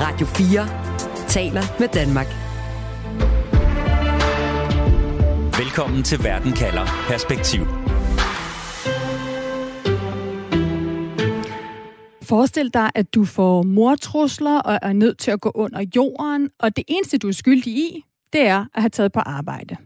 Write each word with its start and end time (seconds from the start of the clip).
Radio 0.00 0.26
4 0.26 1.28
taler 1.28 1.62
med 1.80 1.88
Danmark. 1.88 2.26
Velkommen 5.58 6.02
til 6.02 6.24
Verden 6.24 6.52
kalder 6.52 6.86
Perspektiv. 7.08 7.60
Forestil 12.22 12.74
dig, 12.74 12.90
at 12.94 13.14
du 13.14 13.24
får 13.24 13.62
mortrusler 13.62 14.60
og 14.60 14.78
er 14.82 14.92
nødt 14.92 15.18
til 15.18 15.30
at 15.30 15.40
gå 15.40 15.52
under 15.54 15.84
jorden, 15.96 16.50
og 16.58 16.76
det 16.76 16.84
eneste, 16.88 17.18
du 17.18 17.28
er 17.28 17.32
skyldig 17.32 17.72
i, 17.72 18.04
det 18.32 18.46
er 18.46 18.64
at 18.74 18.82
have 18.82 18.90
taget 18.90 19.12
på 19.12 19.20
arbejde. 19.20 19.76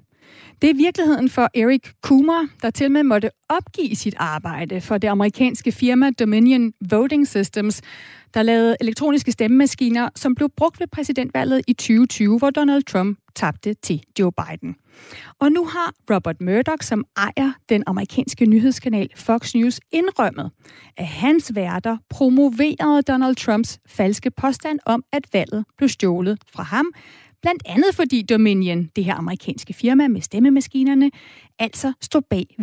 Det 0.62 0.70
er 0.70 0.74
virkeligheden 0.74 1.28
for 1.28 1.48
Eric 1.54 1.82
Coomer, 2.02 2.46
der 2.62 2.70
til 2.70 2.90
med 2.90 3.02
måtte 3.02 3.30
opgive 3.48 3.96
sit 3.96 4.14
arbejde 4.18 4.80
for 4.80 4.98
det 4.98 5.08
amerikanske 5.08 5.72
firma 5.72 6.10
Dominion 6.10 6.72
Voting 6.90 7.28
Systems, 7.28 7.82
der 8.34 8.42
lavede 8.42 8.76
elektroniske 8.80 9.32
stemmemaskiner, 9.32 10.08
som 10.14 10.34
blev 10.34 10.48
brugt 10.56 10.80
ved 10.80 10.86
præsidentvalget 10.86 11.62
i 11.68 11.72
2020, 11.72 12.38
hvor 12.38 12.50
Donald 12.50 12.82
Trump 12.82 13.18
tabte 13.34 13.74
til 13.74 14.02
Joe 14.18 14.32
Biden. 14.32 14.76
Og 15.38 15.52
nu 15.52 15.64
har 15.64 15.92
Robert 16.10 16.40
Murdoch, 16.40 16.84
som 16.84 17.04
ejer 17.16 17.52
den 17.68 17.82
amerikanske 17.86 18.46
nyhedskanal 18.46 19.08
Fox 19.16 19.54
News, 19.54 19.80
indrømmet, 19.90 20.50
at 20.96 21.06
hans 21.06 21.54
værter 21.54 21.96
promoverede 22.10 23.02
Donald 23.02 23.36
Trumps 23.36 23.78
falske 23.86 24.30
påstand 24.30 24.78
om, 24.86 25.04
at 25.12 25.22
valget 25.32 25.64
blev 25.76 25.88
stjålet 25.88 26.38
fra 26.52 26.62
ham, 26.62 26.86
Blandt 27.42 27.62
andet 27.66 27.94
fordi 27.94 28.22
Dominion, 28.22 28.84
det 28.96 29.04
her 29.04 29.14
amerikanske 29.14 29.72
firma 29.72 30.08
med 30.08 30.20
stemmemaskinerne, 30.20 31.10
altså 31.58 31.92
stod 32.00 32.22
bag 32.30 32.56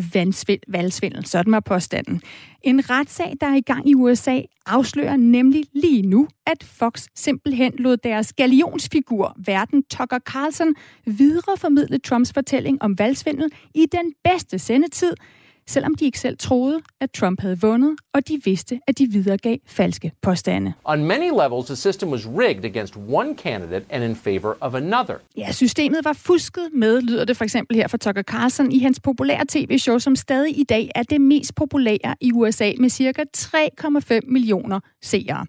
valgsvindel. 0.67 1.25
Sådan 1.25 1.53
var 1.53 1.59
påstanden. 1.59 2.21
En 2.61 2.89
retssag, 2.89 3.33
der 3.41 3.47
er 3.47 3.55
i 3.55 3.61
gang 3.61 3.89
i 3.89 3.95
USA, 3.95 4.41
afslører 4.65 5.17
nemlig 5.17 5.63
lige 5.73 6.01
nu, 6.01 6.27
at 6.47 6.63
Fox 6.63 7.05
simpelthen 7.15 7.73
lod 7.77 7.97
deres 7.97 8.33
galionsfigur, 8.33 9.35
verden 9.45 9.83
Tucker 9.83 10.19
Carlson, 10.19 10.75
videreformidle 11.05 11.99
Trumps 11.99 12.33
fortælling 12.33 12.81
om 12.81 12.99
valgsvindel 12.99 13.51
i 13.75 13.85
den 13.91 14.13
bedste 14.23 14.59
sendetid– 14.59 15.13
selvom 15.69 15.95
de 15.95 16.05
ikke 16.05 16.19
selv 16.19 16.37
troede, 16.37 16.81
at 17.01 17.11
Trump 17.11 17.41
havde 17.41 17.59
vundet, 17.61 17.95
og 18.13 18.27
de 18.27 18.41
vidste, 18.45 18.79
at 18.87 18.97
de 18.97 19.07
videregav 19.07 19.57
falske 19.65 20.11
påstande. 20.21 20.73
On 20.83 21.03
many 21.03 21.29
levels, 21.43 21.65
the 21.65 21.75
system 21.75 22.09
was 22.09 22.27
rigged 22.27 22.65
against 22.65 22.95
one 23.09 23.35
candidate 23.37 23.85
and 23.89 24.03
in 24.03 24.15
favor 24.15 24.57
of 24.61 24.73
another. 24.73 25.15
Ja, 25.37 25.51
systemet 25.51 25.99
var 26.03 26.13
fusket 26.13 26.69
med, 26.73 27.01
lyder 27.01 27.25
det 27.25 27.37
for 27.37 27.43
eksempel 27.43 27.77
her 27.77 27.87
fra 27.87 27.97
Tucker 27.97 28.23
Carlson 28.23 28.71
i 28.71 28.79
hans 28.79 28.99
populære 28.99 29.45
tv-show, 29.49 29.99
som 29.99 30.15
stadig 30.15 30.59
i 30.59 30.63
dag 30.63 30.91
er 30.95 31.03
det 31.03 31.21
mest 31.21 31.55
populære 31.55 32.15
i 32.21 32.31
USA 32.31 32.71
med 32.79 32.89
cirka 32.89 33.23
3,5 33.37 34.19
millioner 34.27 34.79
seere. 35.01 35.45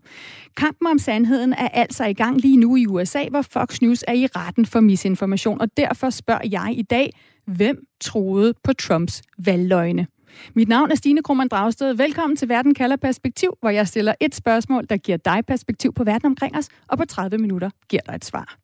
Kampen 0.56 0.86
om 0.86 0.98
sandheden 0.98 1.52
er 1.52 1.68
altså 1.68 2.04
i 2.04 2.12
gang 2.12 2.40
lige 2.40 2.56
nu 2.56 2.76
i 2.76 2.86
USA, 2.86 3.24
hvor 3.30 3.42
Fox 3.42 3.80
News 3.80 4.04
er 4.08 4.12
i 4.12 4.26
retten 4.26 4.66
for 4.66 4.80
misinformation, 4.80 5.60
og 5.60 5.76
derfor 5.76 6.10
spørger 6.10 6.48
jeg 6.50 6.74
i 6.76 6.82
dag, 6.82 7.10
Hvem 7.56 7.84
troede 8.00 8.54
på 8.64 8.72
Trumps 8.72 9.22
valgløgne? 9.38 10.06
Mit 10.54 10.68
navn 10.68 10.90
er 10.90 10.94
Stine 10.94 11.22
Krummernd 11.22 11.50
Dragsted. 11.50 11.94
Velkommen 11.94 12.36
til 12.36 12.48
Verden 12.48 12.74
kalder 12.74 12.96
perspektiv, 12.96 13.56
hvor 13.60 13.70
jeg 13.70 13.88
stiller 13.88 14.14
et 14.20 14.34
spørgsmål, 14.34 14.86
der 14.90 14.96
giver 14.96 15.18
dig 15.18 15.42
perspektiv 15.46 15.92
på 15.92 16.04
verden 16.04 16.26
omkring 16.26 16.56
os, 16.56 16.68
og 16.88 16.98
på 16.98 17.04
30 17.04 17.38
minutter 17.38 17.70
giver 17.88 18.02
dig 18.06 18.14
et 18.14 18.24
svar. 18.24 18.56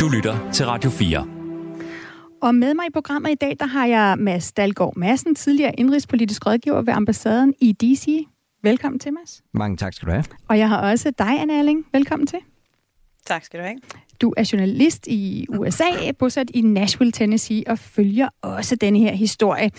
Du 0.00 0.08
lytter 0.08 0.50
til 0.52 0.66
Radio 0.66 0.90
4. 0.90 1.26
Og 2.42 2.54
med 2.54 2.74
mig 2.74 2.86
i 2.86 2.92
programmet 2.92 3.30
i 3.30 3.34
dag, 3.34 3.56
der 3.60 3.66
har 3.66 3.86
jeg 3.86 4.16
Mads 4.18 4.52
Dalgaard 4.52 4.96
Madsen, 4.96 5.34
tidligere 5.34 5.74
indrigspolitisk 5.80 6.46
rådgiver 6.46 6.82
ved 6.82 6.92
ambassaden 6.92 7.54
i 7.60 7.72
DC. 7.72 8.26
Velkommen 8.62 8.98
til, 8.98 9.12
Mads. 9.12 9.42
Mange 9.54 9.76
tak 9.76 9.94
skal 9.94 10.06
du 10.06 10.12
have. 10.12 10.24
Og 10.48 10.58
jeg 10.58 10.68
har 10.68 10.90
også 10.90 11.12
dig, 11.18 11.40
Anna 11.40 11.58
Erling. 11.58 11.86
Velkommen 11.92 12.26
til. 12.26 12.38
Tak 13.28 13.44
skal 13.44 13.60
du 13.60 13.64
have. 13.64 13.78
Du 14.20 14.34
er 14.36 14.50
journalist 14.52 15.06
i 15.06 15.46
USA, 15.48 16.12
bosat 16.18 16.50
i 16.50 16.60
Nashville, 16.60 17.12
Tennessee, 17.12 17.64
og 17.66 17.78
følger 17.78 18.28
også 18.42 18.76
denne 18.76 18.98
her 18.98 19.12
historie. 19.12 19.70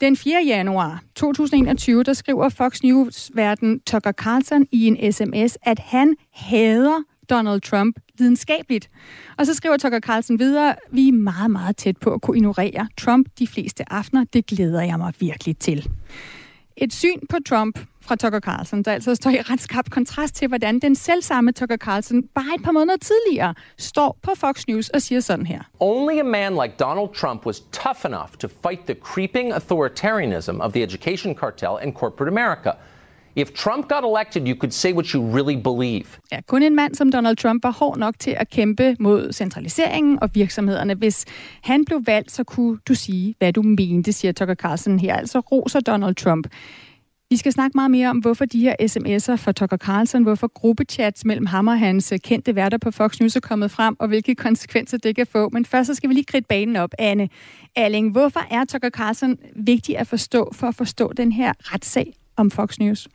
Den 0.00 0.16
4. 0.16 0.42
januar 0.46 1.02
2021, 1.16 2.02
der 2.02 2.12
skriver 2.12 2.48
Fox 2.48 2.82
News-verden 2.82 3.80
Tucker 3.80 4.12
Carlson 4.12 4.66
i 4.72 4.86
en 4.86 5.12
sms, 5.12 5.58
at 5.62 5.78
han 5.78 6.16
hader 6.32 7.02
Donald 7.30 7.60
Trump 7.60 7.96
lidenskabeligt. 8.18 8.90
Og 9.38 9.46
så 9.46 9.54
skriver 9.54 9.76
Tucker 9.76 10.00
Carlson 10.00 10.38
videre, 10.38 10.74
vi 10.90 11.08
er 11.08 11.12
meget, 11.12 11.50
meget 11.50 11.76
tæt 11.76 11.96
på 11.96 12.10
at 12.10 12.22
kunne 12.22 12.36
ignorere 12.36 12.88
Trump 12.96 13.28
de 13.38 13.46
fleste 13.46 13.92
aftener. 13.92 14.24
Det 14.32 14.46
glæder 14.46 14.82
jeg 14.82 14.98
mig 14.98 15.12
virkelig 15.20 15.58
til. 15.58 15.88
Et 16.76 16.92
syn 16.92 17.26
på 17.30 17.36
Trump 17.46 17.78
fra 18.08 18.16
Tucker 18.16 18.40
Carlson, 18.40 18.82
der 18.82 18.92
altså 18.92 19.14
står 19.14 19.30
i 19.30 19.40
ret 19.40 19.60
skarp 19.60 19.90
kontrast 19.90 20.34
til, 20.34 20.48
hvordan 20.48 20.78
den 20.78 20.94
selvsamme 20.94 21.52
Tucker 21.52 21.76
Carlson 21.76 22.22
bare 22.34 22.54
et 22.56 22.62
par 22.64 22.72
måneder 22.72 22.96
tidligere 22.96 23.54
står 23.78 24.18
på 24.22 24.30
Fox 24.36 24.66
News 24.68 24.88
og 24.88 25.02
siger 25.02 25.20
sådan 25.20 25.46
her. 25.46 25.60
Only 25.80 26.20
a 26.20 26.22
man 26.22 26.52
like 26.52 26.74
Donald 26.80 27.08
Trump 27.14 27.46
was 27.46 27.60
tough 27.60 28.00
enough 28.04 28.30
to 28.38 28.48
fight 28.62 28.80
the 28.86 28.94
creeping 28.94 29.52
authoritarianism 29.52 30.60
of 30.60 30.72
the 30.72 30.82
education 30.82 31.34
cartel 31.34 31.76
and 31.82 31.92
corporate 31.94 32.28
America. 32.28 32.70
If 33.36 33.50
Trump 33.50 33.88
got 33.88 34.04
elected, 34.04 34.48
you 34.48 34.56
could 34.60 34.72
say 34.72 34.92
what 34.92 35.06
you 35.06 35.20
really 35.36 35.62
believe. 35.62 36.06
Ja, 36.32 36.40
kun 36.46 36.62
en 36.62 36.74
mand 36.74 36.94
som 36.94 37.12
Donald 37.12 37.36
Trump 37.36 37.64
var 37.64 37.70
hård 37.70 37.98
nok 37.98 38.14
til 38.18 38.30
at 38.30 38.50
kæmpe 38.50 38.96
mod 39.00 39.32
centraliseringen 39.32 40.18
og 40.22 40.30
virksomhederne. 40.34 40.94
Hvis 40.94 41.24
han 41.62 41.84
blev 41.84 42.02
valgt, 42.06 42.32
så 42.32 42.44
kunne 42.44 42.78
du 42.88 42.94
sige, 42.94 43.34
hvad 43.38 43.52
du 43.52 43.62
mente, 43.62 44.12
siger 44.12 44.32
Tucker 44.32 44.54
Carlson 44.54 44.98
her. 44.98 45.16
Altså 45.16 45.40
roser 45.40 45.80
Donald 45.80 46.14
Trump. 46.14 46.46
Vi 47.30 47.36
skal 47.36 47.52
snakke 47.52 47.76
meget 47.76 47.90
mere 47.90 48.08
om, 48.10 48.18
hvorfor 48.18 48.44
de 48.44 48.60
her 48.60 48.76
sms'er 48.80 49.36
fra 49.36 49.52
Tucker 49.52 49.76
Carlson, 49.76 50.22
hvorfor 50.22 50.46
gruppechats 50.46 51.24
mellem 51.24 51.46
ham 51.46 51.68
og 51.68 51.78
hans 51.78 52.12
øh, 52.12 52.18
kendte 52.18 52.54
værter 52.54 52.78
på 52.78 52.90
Fox 52.90 53.20
News 53.20 53.36
er 53.36 53.40
kommet 53.40 53.70
frem, 53.70 53.96
og 53.98 54.08
hvilke 54.08 54.34
konsekvenser 54.34 54.98
det 54.98 55.16
kan 55.16 55.26
få. 55.26 55.48
Men 55.48 55.64
først 55.64 55.86
så 55.86 55.94
skal 55.94 56.08
vi 56.08 56.14
lige 56.14 56.24
kridte 56.24 56.46
banen 56.48 56.76
op, 56.76 56.90
Anne 56.98 57.28
Alling. 57.76 58.12
Hvorfor 58.12 58.40
er 58.50 58.64
Tucker 58.64 58.90
Carlson 58.90 59.38
vigtig 59.56 59.98
at 59.98 60.06
forstå 60.06 60.52
for 60.54 60.66
at 60.66 60.74
forstå 60.74 61.12
den 61.12 61.32
her 61.32 61.52
retssag 61.58 62.14
om 62.36 62.50
Fox 62.50 62.78
News? 62.78 63.08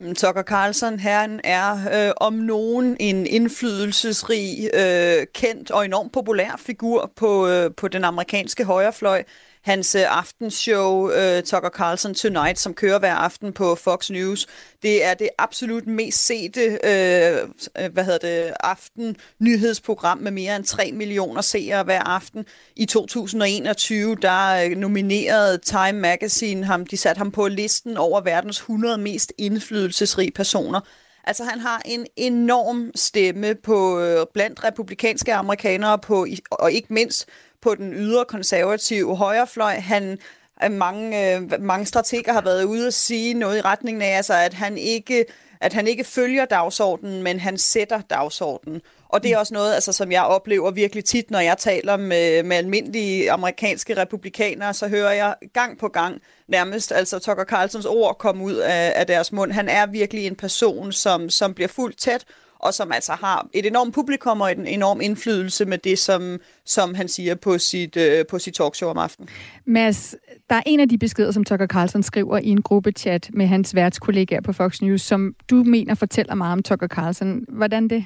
Mm, 0.00 0.14
Tucker 0.14 0.42
Carlson, 0.42 0.98
han 0.98 1.40
er 1.44 2.06
øh, 2.08 2.12
om 2.16 2.32
nogen 2.32 2.96
en 3.00 3.26
indflydelsesrig, 3.26 4.70
øh, 4.74 5.26
kendt 5.34 5.70
og 5.70 5.84
enormt 5.84 6.12
populær 6.12 6.54
figur 6.58 7.12
på, 7.16 7.48
øh, 7.48 7.70
på 7.76 7.88
den 7.88 8.04
amerikanske 8.04 8.64
højrefløj 8.64 9.24
hans 9.64 9.94
øh, 9.94 10.18
aftenshow, 10.18 11.10
øh, 11.10 11.42
Tucker 11.42 11.70
Carlson 11.70 12.14
Tonight, 12.14 12.58
som 12.58 12.74
kører 12.74 12.98
hver 12.98 13.14
aften 13.14 13.52
på 13.52 13.74
Fox 13.74 14.10
News. 14.10 14.46
Det 14.82 15.04
er 15.04 15.14
det 15.14 15.28
absolut 15.38 15.86
mest 15.86 16.26
sete 16.26 16.60
øh, 16.60 17.48
øh 17.78 17.92
hvad 17.92 18.04
hedder 18.04 18.18
det, 18.18 18.54
aften 18.60 19.16
nyhedsprogram 19.38 20.18
med 20.18 20.30
mere 20.30 20.56
end 20.56 20.64
3 20.64 20.92
millioner 20.92 21.40
seere 21.40 21.82
hver 21.82 22.02
aften. 22.02 22.46
I 22.76 22.86
2021, 22.86 24.16
der 24.22 24.64
øh, 24.64 24.76
nominerede 24.76 25.58
Time 25.58 26.00
Magazine 26.00 26.64
ham, 26.64 26.86
de 26.86 26.96
satte 26.96 27.18
ham 27.18 27.30
på 27.30 27.48
listen 27.48 27.96
over 27.96 28.20
verdens 28.20 28.58
100 28.58 28.98
mest 28.98 29.32
indflydelsesrige 29.38 30.32
personer. 30.32 30.80
Altså 31.24 31.44
han 31.44 31.60
har 31.60 31.82
en 31.84 32.06
enorm 32.16 32.90
stemme 32.94 33.54
på 33.54 34.00
øh, 34.00 34.26
blandt 34.34 34.64
republikanske 34.64 35.34
amerikanere 35.34 35.98
på 35.98 36.26
og 36.50 36.72
ikke 36.72 36.94
mindst 36.94 37.28
på 37.62 37.74
den 37.74 37.92
ydre 37.92 38.24
konservative 38.24 39.16
højrefløj. 39.16 39.74
Han 39.74 40.18
øh, 40.64 40.72
mange, 40.72 41.34
øh, 41.36 41.62
mange 41.62 41.86
strateger 41.86 42.32
har 42.32 42.42
været 42.42 42.64
ude 42.64 42.86
og 42.86 42.92
sige 42.92 43.34
noget 43.34 43.58
i 43.58 43.60
retningen 43.60 44.02
af, 44.02 44.16
altså, 44.16 44.34
at 44.34 44.54
han 44.54 44.78
ikke 44.78 45.24
at 45.62 45.72
han 45.72 45.86
ikke 45.86 46.04
følger 46.04 46.44
dagsordenen, 46.44 47.22
men 47.22 47.40
han 47.40 47.58
sætter 47.58 48.00
dagsordenen. 48.00 48.80
Og 49.08 49.22
det 49.22 49.32
er 49.32 49.38
også 49.38 49.54
noget, 49.54 49.74
altså, 49.74 49.92
som 49.92 50.12
jeg 50.12 50.22
oplever 50.22 50.70
virkelig 50.70 51.04
tit, 51.04 51.30
når 51.30 51.40
jeg 51.40 51.58
taler 51.58 51.96
med, 51.96 52.42
med 52.42 52.56
almindelige 52.56 53.30
amerikanske 53.30 53.96
republikanere, 53.96 54.74
så 54.74 54.88
hører 54.88 55.12
jeg 55.12 55.34
gang 55.52 55.78
på 55.78 55.88
gang 55.88 56.20
nærmest 56.48 56.92
altså 56.92 57.18
Tucker 57.18 57.44
Carlsons 57.44 57.86
ord 57.86 58.18
komme 58.18 58.44
ud 58.44 58.54
af, 58.54 58.92
af 58.96 59.06
deres 59.06 59.32
mund. 59.32 59.52
Han 59.52 59.68
er 59.68 59.86
virkelig 59.86 60.26
en 60.26 60.36
person, 60.36 60.92
som, 60.92 61.30
som 61.30 61.54
bliver 61.54 61.68
fuldt 61.68 61.98
tæt, 61.98 62.24
og 62.62 62.74
som 62.74 62.92
altså 62.92 63.12
har 63.12 63.46
et 63.52 63.66
enormt 63.66 63.94
publikum 63.94 64.40
og 64.40 64.52
en 64.52 64.66
enorm 64.66 65.00
indflydelse 65.00 65.64
med 65.64 65.78
det, 65.78 65.98
som, 65.98 66.38
som 66.64 66.94
han 66.94 67.08
siger 67.08 67.34
på 67.34 67.58
sit, 67.58 67.96
øh, 67.96 68.24
på 68.30 68.38
sit 68.38 68.54
talkshow 68.54 68.90
om 68.90 68.98
aftenen. 68.98 69.28
Mads, 69.66 70.14
der 70.50 70.56
er 70.56 70.62
en 70.66 70.80
af 70.80 70.88
de 70.88 70.98
beskeder, 70.98 71.30
som 71.30 71.44
Tucker 71.44 71.66
Carlson 71.66 72.02
skriver 72.02 72.38
i 72.38 72.48
en 72.48 72.62
gruppechat 72.62 73.30
med 73.34 73.46
hans 73.46 73.74
værtskollegaer 73.74 74.40
på 74.40 74.52
Fox 74.52 74.80
News, 74.80 75.02
som 75.02 75.34
du 75.50 75.64
mener 75.64 75.94
fortæller 75.94 76.34
meget 76.34 76.52
om 76.52 76.62
Tucker 76.62 76.88
Carlson. 76.88 77.44
Hvordan 77.48 77.88
det? 77.88 78.04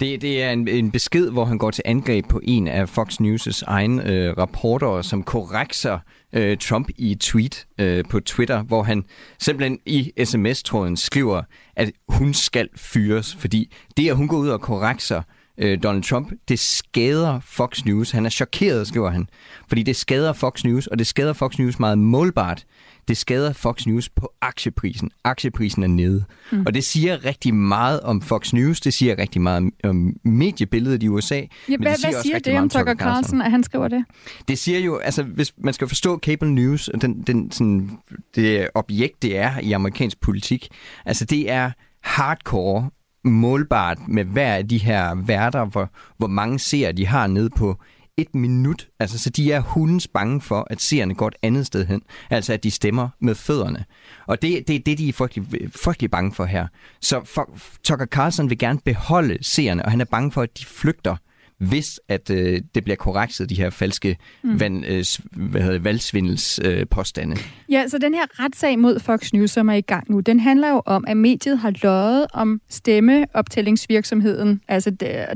Det, 0.00 0.22
det 0.22 0.42
er 0.42 0.50
en, 0.50 0.68
en 0.68 0.90
besked, 0.90 1.30
hvor 1.30 1.44
han 1.44 1.58
går 1.58 1.70
til 1.70 1.82
angreb 1.86 2.28
på 2.28 2.40
en 2.42 2.68
af 2.68 2.88
Fox 2.88 3.20
News' 3.20 3.62
egen 3.66 4.00
øh, 4.00 4.38
rapporter, 4.38 5.02
som 5.02 5.22
korrekser 5.22 5.98
øh, 6.32 6.58
Trump 6.58 6.88
i 6.98 7.12
et 7.12 7.20
tweet 7.20 7.66
øh, 7.78 8.04
på 8.10 8.20
Twitter, 8.20 8.62
hvor 8.62 8.82
han 8.82 9.04
simpelthen 9.38 9.78
i 9.86 10.12
sms-tråden 10.24 10.96
skriver, 10.96 11.42
at 11.76 11.92
hun 12.08 12.34
skal 12.34 12.68
fyres, 12.76 13.34
fordi 13.34 13.74
det, 13.96 14.10
at 14.10 14.16
hun 14.16 14.28
går 14.28 14.36
ud 14.36 14.48
og 14.48 14.60
korrekser 14.60 15.22
øh, 15.58 15.82
Donald 15.82 16.02
Trump, 16.02 16.32
det 16.48 16.58
skader 16.58 17.40
Fox 17.40 17.84
News. 17.84 18.10
Han 18.10 18.26
er 18.26 18.30
chokeret, 18.30 18.86
skriver 18.86 19.10
han. 19.10 19.28
Fordi 19.68 19.82
det 19.82 19.96
skader 19.96 20.32
Fox 20.32 20.64
News, 20.64 20.86
og 20.86 20.98
det 20.98 21.06
skader 21.06 21.32
Fox 21.32 21.58
News 21.58 21.78
meget 21.78 21.98
målbart. 21.98 22.64
Det 23.08 23.16
skader 23.16 23.52
Fox 23.52 23.86
News 23.86 24.08
på 24.08 24.32
aktieprisen. 24.40 25.10
Aktieprisen 25.24 25.82
er 25.82 25.86
nede. 25.86 26.24
Mm. 26.52 26.62
Og 26.66 26.74
det 26.74 26.84
siger 26.84 27.24
rigtig 27.24 27.54
meget 27.54 28.00
om 28.00 28.22
Fox 28.22 28.52
News. 28.52 28.80
Det 28.80 28.94
siger 28.94 29.18
rigtig 29.18 29.40
meget 29.40 29.70
om 29.84 30.16
mediebilledet 30.24 31.02
i 31.02 31.08
USA. 31.08 31.34
Ja, 31.34 31.46
men 31.68 31.80
hvad, 31.80 31.92
det 31.92 32.00
siger, 32.00 32.12
hvad 32.12 32.22
siger 32.22 32.38
det 32.38 32.58
om 32.58 32.68
Tucker 32.68 32.94
Carlson, 32.94 33.42
at 33.42 33.50
han 33.50 33.62
skriver 33.62 33.88
det? 33.88 34.04
Det 34.48 34.58
siger 34.58 34.78
jo, 34.78 34.96
altså 34.96 35.22
hvis 35.22 35.52
man 35.58 35.74
skal 35.74 35.88
forstå 35.88 36.18
cable 36.18 36.50
news, 36.50 36.90
den, 37.00 37.22
den, 37.22 37.50
sådan, 37.50 37.90
det 38.34 38.68
objekt, 38.74 39.22
det 39.22 39.38
er 39.38 39.58
i 39.58 39.72
amerikansk 39.72 40.20
politik, 40.20 40.68
altså 41.04 41.24
det 41.24 41.50
er 41.50 41.70
hardcore 42.02 42.90
målbart 43.24 43.98
med 44.08 44.24
hver 44.24 44.54
af 44.54 44.68
de 44.68 44.78
her 44.78 45.14
værter, 45.14 45.64
hvor, 45.64 45.90
hvor 46.18 46.26
mange 46.26 46.58
ser 46.58 46.92
de 46.92 47.06
har 47.06 47.26
nede 47.26 47.50
på 47.50 47.80
et 48.20 48.34
minut. 48.34 48.88
Altså, 49.00 49.18
så 49.18 49.30
de 49.30 49.52
er 49.52 49.60
hundens 49.60 50.08
bange 50.08 50.40
for, 50.40 50.66
at 50.70 50.80
seerne 50.80 51.14
går 51.14 51.28
et 51.28 51.34
andet 51.42 51.66
sted 51.66 51.86
hen. 51.86 52.02
Altså, 52.30 52.52
at 52.52 52.64
de 52.64 52.70
stemmer 52.70 53.08
med 53.20 53.34
fødderne. 53.34 53.84
Og 54.26 54.42
det 54.42 54.58
er 54.58 54.62
det, 54.62 54.86
det, 54.86 54.98
de 54.98 55.08
er 55.08 55.12
frygtelig, 55.12 55.70
frygtelig 55.76 56.10
bange 56.10 56.32
for 56.32 56.44
her. 56.44 56.66
Så 57.00 57.20
for, 57.24 57.58
Tucker 57.84 58.06
Carlson 58.06 58.50
vil 58.50 58.58
gerne 58.58 58.80
beholde 58.84 59.38
seerne, 59.42 59.84
og 59.84 59.90
han 59.90 60.00
er 60.00 60.04
bange 60.04 60.32
for, 60.32 60.42
at 60.42 60.58
de 60.58 60.64
flygter 60.64 61.16
hvis 61.60 62.00
at 62.08 62.30
øh, 62.30 62.60
det 62.74 62.84
bliver 62.84 62.96
korrekset, 62.96 63.50
de 63.50 63.54
her 63.54 63.70
falske 63.70 64.16
mm. 64.42 64.60
vand, 64.60 64.84
øh, 64.86 65.04
hvad 65.50 65.60
hedder 65.60 65.74
det, 65.74 65.84
valgsvindels 65.84 66.60
øh, 66.64 66.86
påstande. 66.90 67.36
Ja, 67.68 67.88
så 67.88 67.98
den 67.98 68.14
her 68.14 68.44
retssag 68.44 68.78
mod 68.78 69.00
Fox 69.00 69.32
News, 69.32 69.50
som 69.50 69.68
er 69.68 69.74
i 69.74 69.80
gang 69.80 70.10
nu, 70.10 70.20
den 70.20 70.40
handler 70.40 70.68
jo 70.70 70.82
om, 70.86 71.04
at 71.08 71.16
mediet 71.16 71.58
har 71.58 71.72
løjet 71.82 72.26
om 72.32 72.60
stemmeoptællingsvirksomheden, 72.68 74.60
altså 74.68 74.90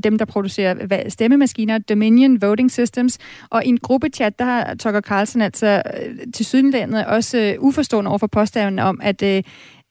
dem, 0.04 0.18
der 0.18 0.24
producerer 0.24 1.08
stemmemaskiner, 1.08 1.78
Dominion 1.78 2.42
Voting 2.42 2.72
Systems, 2.72 3.18
og 3.50 3.64
i 3.64 3.68
en 3.68 3.78
gruppechat, 3.78 4.38
der 4.38 4.44
har 4.44 4.74
Tucker 4.74 5.00
Carlson 5.00 5.42
altså 5.42 5.82
øh, 6.06 6.16
til 6.34 6.46
Sydenlandet 6.46 7.06
også 7.06 7.38
øh, 7.38 7.54
uforstående 7.58 8.08
over 8.08 8.18
for 8.18 8.26
påstanden 8.26 8.78
om, 8.78 9.00
at 9.02 9.22
øh, 9.22 9.42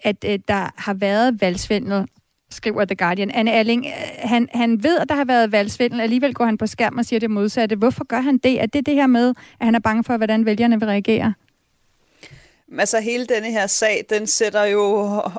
at 0.04 0.26
øh, 0.28 0.40
der 0.48 0.70
har 0.78 0.94
været 0.94 1.42
valgsvindel 1.42 2.06
skriver 2.54 2.86
The 2.86 2.96
Guardian. 2.96 3.32
Anne 3.32 3.52
Alling, 3.52 3.86
øh, 3.86 4.30
han, 4.30 4.50
han 4.54 4.84
ved, 4.84 4.98
at 4.98 5.10
der 5.10 5.16
har 5.16 5.26
været 5.26 5.52
valgsvindel, 5.52 6.02
alligevel 6.02 6.34
går 6.34 6.46
han 6.46 6.58
på 6.58 6.68
skærm 6.68 6.98
og 6.98 7.06
siger 7.06 7.20
det 7.20 7.32
modsatte. 7.32 7.76
Hvorfor 7.76 8.04
gør 8.04 8.20
han 8.20 8.38
det? 8.38 8.62
Er 8.62 8.66
det 8.66 8.86
det 8.86 8.96
her 8.96 9.08
med, 9.08 9.30
at 9.60 9.66
han 9.66 9.76
er 9.76 9.80
bange 9.80 10.04
for, 10.04 10.18
hvordan 10.18 10.46
vælgerne 10.46 10.80
vil 10.80 10.88
reagere? 10.88 11.34
Altså 12.80 13.00
hele 13.00 13.26
denne 13.26 13.52
her 13.52 13.68
sag, 13.68 14.06
den 14.10 14.28
sætter 14.28 14.64
jo 14.64 14.82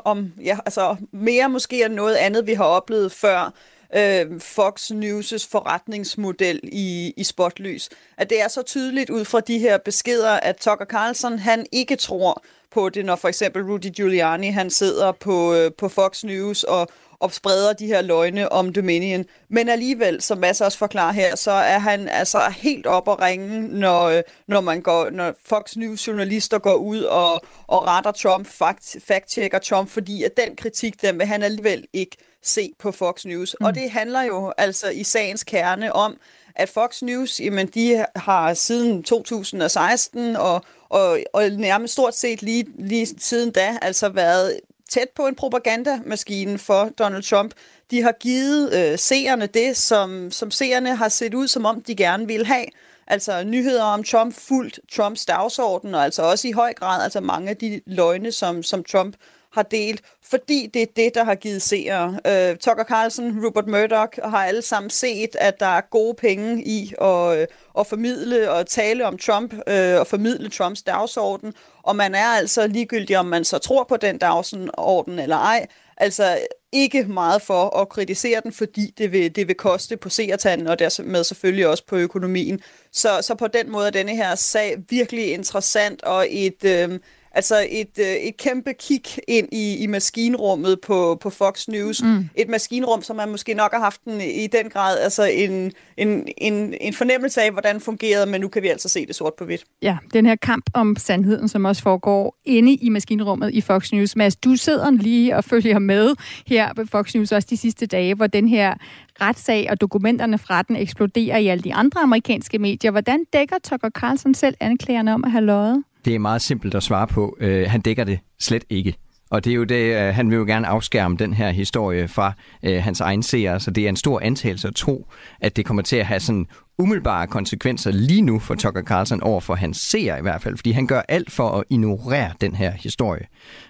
om, 0.04 0.32
ja, 0.44 0.58
altså 0.66 0.96
mere 1.12 1.48
måske 1.48 1.84
end 1.84 1.94
noget 1.94 2.14
andet, 2.14 2.46
vi 2.46 2.54
har 2.54 2.64
oplevet 2.64 3.12
før, 3.12 3.52
øh, 3.96 4.40
Fox 4.40 4.90
News' 4.90 5.48
forretningsmodel 5.50 6.60
i, 6.62 7.14
i 7.16 7.24
spotlys. 7.24 7.88
At 8.16 8.30
det 8.30 8.42
er 8.42 8.48
så 8.48 8.62
tydeligt 8.62 9.10
ud 9.10 9.24
fra 9.24 9.40
de 9.40 9.58
her 9.58 9.78
beskeder, 9.78 10.32
at 10.32 10.56
Tucker 10.56 10.84
Carlson, 10.84 11.38
han 11.38 11.66
ikke 11.72 11.96
tror 11.96 12.42
på 12.70 12.88
det, 12.88 13.04
når 13.04 13.16
for 13.16 13.28
eksempel 13.28 13.62
Rudy 13.62 13.86
Giuliani, 13.86 14.48
han 14.50 14.70
sidder 14.70 15.12
på, 15.12 15.54
øh, 15.54 15.70
på 15.78 15.88
Fox 15.88 16.24
News 16.24 16.62
og, 16.62 16.88
og 17.24 17.32
spreder 17.32 17.72
de 17.72 17.86
her 17.86 18.02
løgne 18.02 18.52
om 18.52 18.72
Dominion. 18.72 19.24
Men 19.48 19.68
alligevel, 19.68 20.22
som 20.22 20.38
Mads 20.38 20.60
også 20.60 20.78
forklarer 20.78 21.12
her, 21.12 21.36
så 21.36 21.50
er 21.50 21.78
han 21.78 22.08
altså 22.08 22.38
helt 22.56 22.86
op 22.86 23.08
at 23.08 23.20
ringe, 23.20 23.60
når, 23.60 24.22
når, 24.48 24.60
man 24.60 24.80
går, 24.80 25.10
når 25.10 25.34
Fox 25.46 25.76
News 25.76 26.06
journalister 26.08 26.58
går 26.58 26.74
ud 26.74 27.02
og, 27.02 27.42
og 27.66 27.86
retter 27.86 28.12
Trump, 28.12 28.46
fact, 28.46 28.96
fact-checker 29.06 29.58
Trump, 29.58 29.90
fordi 29.90 30.22
at 30.22 30.36
den 30.36 30.56
kritik, 30.56 31.02
den 31.02 31.18
vil 31.18 31.26
han 31.26 31.42
alligevel 31.42 31.84
ikke 31.92 32.16
se 32.42 32.72
på 32.78 32.92
Fox 32.92 33.24
News. 33.24 33.56
Mm. 33.60 33.66
Og 33.66 33.74
det 33.74 33.90
handler 33.90 34.22
jo 34.22 34.52
altså 34.58 34.90
i 34.90 35.04
sagens 35.04 35.44
kerne 35.44 35.92
om, 35.92 36.16
at 36.56 36.68
Fox 36.68 37.02
News, 37.02 37.40
jamen 37.40 37.66
de 37.66 38.06
har 38.16 38.54
siden 38.54 39.02
2016 39.02 40.36
og, 40.36 40.62
og, 40.88 41.18
og 41.32 41.48
nærmest 41.48 41.92
stort 41.92 42.14
set 42.16 42.42
lige, 42.42 42.66
lige 42.78 43.06
siden 43.18 43.50
da 43.50 43.78
altså 43.82 44.08
været 44.08 44.60
tæt 44.90 45.08
på 45.16 45.26
en 45.26 45.34
propagandamaskine 45.34 46.58
for 46.58 46.90
Donald 46.98 47.22
Trump. 47.22 47.54
De 47.90 48.02
har 48.02 48.12
givet 48.12 48.72
øh, 48.74 48.98
seerne 48.98 49.46
det, 49.46 49.76
som, 49.76 50.30
som 50.30 50.50
seerne 50.50 50.96
har 50.96 51.08
set 51.08 51.34
ud, 51.34 51.48
som 51.48 51.64
om 51.64 51.82
de 51.82 51.94
gerne 51.94 52.26
ville 52.26 52.46
have. 52.46 52.66
Altså 53.06 53.44
nyheder 53.44 53.84
om 53.84 54.04
Trump, 54.04 54.34
fuldt 54.34 54.80
Trumps 54.92 55.26
dagsorden, 55.26 55.94
og 55.94 56.04
altså 56.04 56.22
også 56.22 56.48
i 56.48 56.52
høj 56.52 56.74
grad 56.74 57.02
altså 57.02 57.20
mange 57.20 57.50
af 57.50 57.56
de 57.56 57.80
løgne, 57.86 58.32
som, 58.32 58.62
som 58.62 58.84
Trump 58.84 59.16
har 59.54 59.62
delt, 59.62 60.00
fordi 60.22 60.70
det 60.74 60.82
er 60.82 60.86
det, 60.96 61.14
der 61.14 61.24
har 61.24 61.34
givet 61.34 61.62
seere. 61.62 62.18
Øh, 62.26 62.56
Tucker 62.56 62.84
Carlson, 62.84 63.46
Rupert 63.46 63.66
Murdoch 63.66 64.18
har 64.24 64.46
alle 64.46 64.62
sammen 64.62 64.90
set, 64.90 65.36
at 65.38 65.60
der 65.60 65.66
er 65.66 65.80
gode 65.90 66.14
penge 66.14 66.62
i 66.64 66.94
at, 67.00 67.38
øh, 67.38 67.46
at 67.78 67.86
formidle 67.86 68.50
og 68.50 68.66
tale 68.66 69.06
om 69.06 69.18
Trump 69.18 69.54
øh, 69.68 70.00
og 70.00 70.06
formidle 70.06 70.50
Trumps 70.50 70.82
dagsorden, 70.82 71.54
og 71.82 71.96
man 71.96 72.14
er 72.14 72.26
altså 72.26 72.66
ligegyldig, 72.66 73.18
om 73.18 73.26
man 73.26 73.44
så 73.44 73.58
tror 73.58 73.84
på 73.84 73.96
den 73.96 74.18
dagsorden 74.18 75.18
eller 75.18 75.36
ej, 75.36 75.66
altså 75.96 76.38
ikke 76.72 77.04
meget 77.04 77.42
for 77.42 77.76
at 77.80 77.88
kritisere 77.88 78.40
den, 78.44 78.52
fordi 78.52 78.94
det 78.98 79.12
vil, 79.12 79.36
det 79.36 79.48
vil 79.48 79.56
koste 79.56 79.96
på 79.96 80.08
seertanden, 80.08 80.66
og 80.66 80.78
dermed 80.78 81.24
selvfølgelig 81.24 81.66
også 81.66 81.86
på 81.86 81.96
økonomien. 81.96 82.60
Så, 82.92 83.08
så 83.22 83.34
på 83.34 83.46
den 83.46 83.70
måde 83.70 83.86
er 83.86 83.90
denne 83.90 84.16
her 84.16 84.34
sag 84.34 84.76
virkelig 84.90 85.32
interessant, 85.32 86.02
og 86.02 86.26
et... 86.30 86.64
Øh, 86.64 86.98
Altså 87.34 87.66
et, 87.70 87.98
øh, 88.00 88.06
et 88.06 88.36
kæmpe 88.36 88.72
kig 88.72 89.02
ind 89.28 89.48
i, 89.52 89.76
i 89.76 89.86
maskinrummet 89.86 90.80
på, 90.80 91.18
på 91.20 91.30
Fox 91.30 91.68
News. 91.68 92.02
Mm. 92.02 92.28
Et 92.36 92.48
maskinrum, 92.48 93.02
som 93.02 93.16
man 93.16 93.30
måske 93.30 93.54
nok 93.54 93.72
har 93.72 93.80
haft 93.80 94.02
en, 94.02 94.20
i 94.20 94.46
den 94.46 94.70
grad 94.70 94.98
altså 94.98 95.24
en, 95.24 95.72
en, 95.96 96.28
en, 96.38 96.74
en 96.80 96.94
fornemmelse 96.94 97.42
af, 97.42 97.50
hvordan 97.50 97.74
det 97.74 97.82
fungerede, 97.82 98.26
men 98.26 98.40
nu 98.40 98.48
kan 98.48 98.62
vi 98.62 98.68
altså 98.68 98.88
se 98.88 99.06
det 99.06 99.14
sort 99.14 99.32
på 99.38 99.44
hvidt. 99.44 99.64
Ja, 99.82 99.96
den 100.12 100.26
her 100.26 100.36
kamp 100.36 100.64
om 100.74 100.96
sandheden, 100.96 101.48
som 101.48 101.64
også 101.64 101.82
foregår 101.82 102.36
inde 102.44 102.74
i 102.74 102.88
maskinrummet 102.88 103.50
i 103.54 103.60
Fox 103.60 103.92
News. 103.92 104.16
Mads, 104.16 104.36
du 104.36 104.56
sidder 104.56 104.90
lige 104.90 105.36
og 105.36 105.44
følger 105.44 105.78
med 105.78 106.14
her 106.46 106.72
på 106.74 106.82
Fox 106.90 107.14
News 107.14 107.32
også 107.32 107.48
de 107.50 107.56
sidste 107.56 107.86
dage, 107.86 108.14
hvor 108.14 108.26
den 108.26 108.48
her 108.48 108.74
retssag 109.20 109.66
og 109.70 109.80
dokumenterne 109.80 110.38
fra 110.38 110.62
den 110.62 110.76
eksploderer 110.76 111.38
i 111.38 111.46
alle 111.46 111.64
de 111.64 111.74
andre 111.74 112.00
amerikanske 112.00 112.58
medier. 112.58 112.90
Hvordan 112.90 113.24
dækker 113.32 113.56
Tucker 113.64 113.90
Carlson 113.90 114.34
selv 114.34 114.54
anklagerne 114.60 115.14
om 115.14 115.24
at 115.24 115.30
have 115.30 115.44
løjet? 115.44 115.84
Det 116.04 116.14
er 116.14 116.18
meget 116.18 116.42
simpelt 116.42 116.74
at 116.74 116.82
svare 116.82 117.06
på. 117.06 117.36
Øh, 117.40 117.70
han 117.70 117.80
dækker 117.80 118.04
det 118.04 118.18
slet 118.40 118.64
ikke. 118.70 118.96
Og 119.30 119.44
det 119.44 119.50
er 119.50 119.54
jo 119.54 119.64
det, 119.64 119.94
øh, 119.94 120.14
han 120.14 120.30
vil 120.30 120.36
jo 120.36 120.44
gerne 120.44 120.66
afskærme 120.66 121.16
den 121.16 121.34
her 121.34 121.50
historie 121.50 122.08
fra 122.08 122.32
øh, 122.62 122.82
hans 122.82 123.00
egen 123.00 123.22
seere, 123.22 123.60
så 123.60 123.70
det 123.70 123.84
er 123.84 123.88
en 123.88 123.96
stor 123.96 124.20
antagelse 124.20 124.68
at 124.68 124.74
tro, 124.74 125.08
at 125.40 125.56
det 125.56 125.64
kommer 125.64 125.82
til 125.82 125.96
at 125.96 126.06
have 126.06 126.20
sådan 126.20 126.46
umiddelbare 126.78 127.26
konsekvenser 127.26 127.90
lige 127.90 128.22
nu 128.22 128.38
for 128.38 128.54
Tucker 128.54 128.82
Carlson 128.82 129.22
over 129.22 129.40
for 129.40 129.54
hans 129.54 129.76
seer 129.76 130.16
i 130.16 130.22
hvert 130.22 130.42
fald, 130.42 130.56
fordi 130.56 130.70
han 130.70 130.86
gør 130.86 131.02
alt 131.08 131.30
for 131.30 131.50
at 131.50 131.64
ignorere 131.70 132.32
den 132.40 132.54
her 132.54 132.70
historie. 132.70 133.26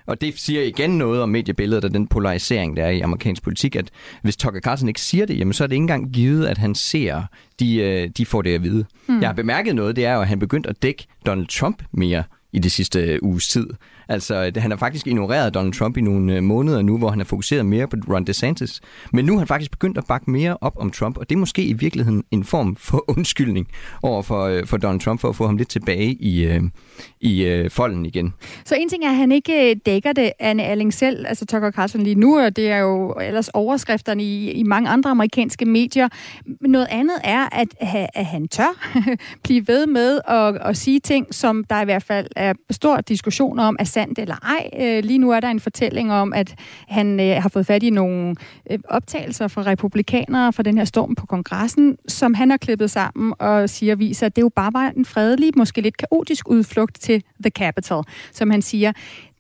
Og 0.06 0.20
det 0.20 0.38
siger 0.38 0.62
igen 0.62 0.98
noget 0.98 1.22
om 1.22 1.28
mediebilledet 1.28 1.84
og 1.84 1.94
den 1.94 2.06
polarisering, 2.06 2.76
der 2.76 2.84
er 2.84 2.90
i 2.90 3.00
amerikansk 3.00 3.42
politik, 3.42 3.76
at 3.76 3.90
hvis 4.22 4.36
Tucker 4.36 4.60
Carlson 4.60 4.88
ikke 4.88 5.00
siger 5.00 5.26
det, 5.26 5.38
jamen 5.38 5.52
så 5.52 5.64
er 5.64 5.68
det 5.68 5.74
ikke 5.74 5.82
engang 5.82 6.12
givet, 6.12 6.46
at 6.46 6.58
han 6.58 6.74
ser, 6.74 7.22
de, 7.60 7.76
øh, 7.76 8.10
de 8.16 8.26
får 8.26 8.42
det 8.42 8.54
at 8.54 8.62
vide. 8.62 8.84
Hmm. 9.06 9.20
Jeg 9.20 9.28
har 9.28 9.34
bemærket 9.34 9.74
noget, 9.74 9.96
det 9.96 10.06
er 10.06 10.14
jo, 10.14 10.20
at 10.20 10.28
han 10.28 10.38
begyndt 10.38 10.66
at 10.66 10.82
dække 10.82 11.06
Donald 11.26 11.46
Trump 11.46 11.82
mere 11.92 12.24
i 12.52 12.58
det 12.58 12.72
sidste 12.72 13.22
uges 13.22 13.48
tid. 13.48 13.66
Altså, 14.08 14.34
øh, 14.56 14.62
han 14.62 14.70
har 14.70 14.78
faktisk 14.78 15.06
ignoreret 15.06 15.54
Donald 15.54 15.72
Trump 15.72 15.96
i 15.96 16.00
nogle 16.00 16.36
øh, 16.36 16.42
måneder 16.42 16.82
nu, 16.82 16.98
hvor 16.98 17.10
han 17.10 17.18
har 17.18 17.24
fokuseret 17.24 17.66
mere 17.66 17.88
på 17.88 17.96
Ron 18.08 18.24
DeSantis. 18.24 18.80
Men 19.12 19.24
nu 19.24 19.32
har 19.32 19.38
han 19.38 19.46
faktisk 19.46 19.70
begyndt 19.70 19.98
at 19.98 20.04
bakke 20.08 20.30
mere 20.30 20.56
op 20.60 20.76
om 20.76 20.90
Trump, 20.90 21.16
og 21.16 21.28
det 21.28 21.34
er 21.34 21.38
måske 21.38 21.64
i 21.64 21.72
virkeligheden 21.72 22.24
en 22.30 22.44
form 22.44 22.76
for 22.76 23.04
undskyldning 23.16 23.68
over 24.02 24.22
for, 24.22 24.42
øh, 24.42 24.66
for 24.66 24.76
Donald 24.76 25.00
Trump, 25.00 25.20
for 25.20 25.28
at 25.28 25.36
få 25.36 25.46
ham 25.46 25.56
lidt 25.56 25.68
tilbage 25.68 26.12
i, 26.12 26.60
i 27.20 27.68
folden 27.68 28.06
igen. 28.06 28.34
Så 28.64 28.74
en 28.74 28.88
ting 28.88 29.04
er, 29.04 29.10
at 29.10 29.16
han 29.16 29.32
ikke 29.32 29.74
dækker 29.74 30.12
det, 30.12 30.32
Anne 30.38 30.64
Alling 30.64 30.94
selv, 30.94 31.26
altså 31.28 31.46
Tucker 31.46 31.70
Carlson 31.70 32.00
lige 32.02 32.14
nu, 32.14 32.38
og 32.38 32.56
det 32.56 32.70
er 32.70 32.78
jo 32.78 33.12
ellers 33.12 33.48
overskrifterne 33.48 34.22
i, 34.22 34.50
i 34.50 34.62
mange 34.62 34.88
andre 34.88 35.10
amerikanske 35.10 35.64
medier. 35.64 36.08
Noget 36.60 36.86
andet 36.90 37.16
er, 37.24 37.48
at, 37.52 37.68
at 38.14 38.26
han 38.26 38.48
tør 38.48 38.90
blive 39.44 39.68
ved 39.68 39.86
med 39.86 40.20
at, 40.28 40.56
at 40.68 40.76
sige 40.76 41.00
ting, 41.00 41.34
som 41.34 41.64
der 41.64 41.80
i 41.80 41.84
hvert 41.84 42.02
fald 42.02 42.26
er 42.36 42.52
stor 42.70 43.00
diskussion 43.00 43.58
om, 43.58 43.76
at 43.78 43.88
sandt 43.94 44.18
eller 44.18 44.36
ej. 44.36 44.70
Øh, 44.80 45.04
lige 45.04 45.18
nu 45.18 45.30
er 45.30 45.40
der 45.40 45.48
en 45.48 45.60
fortælling 45.60 46.12
om, 46.12 46.32
at 46.32 46.54
han 46.88 47.20
øh, 47.20 47.42
har 47.42 47.48
fået 47.48 47.66
fat 47.66 47.82
i 47.82 47.90
nogle 47.90 48.36
øh, 48.70 48.78
optagelser 48.88 49.48
fra 49.48 49.62
republikanere 49.62 50.52
fra 50.52 50.62
den 50.62 50.78
her 50.78 50.84
storm 50.84 51.14
på 51.14 51.26
kongressen, 51.26 51.96
som 52.08 52.34
han 52.34 52.50
har 52.50 52.56
klippet 52.56 52.90
sammen 52.90 53.34
og 53.38 53.70
siger, 53.70 53.94
viser, 53.94 54.26
at 54.26 54.36
det 54.36 54.42
jo 54.42 54.50
bare 54.56 54.72
var 54.72 54.92
en 54.96 55.04
fredelig, 55.04 55.52
måske 55.56 55.80
lidt 55.80 55.96
kaotisk 55.96 56.48
udflugt 56.48 57.00
til 57.00 57.22
The 57.42 57.50
Capitol, 57.50 58.04
som 58.32 58.50
han 58.50 58.62
siger 58.62 58.92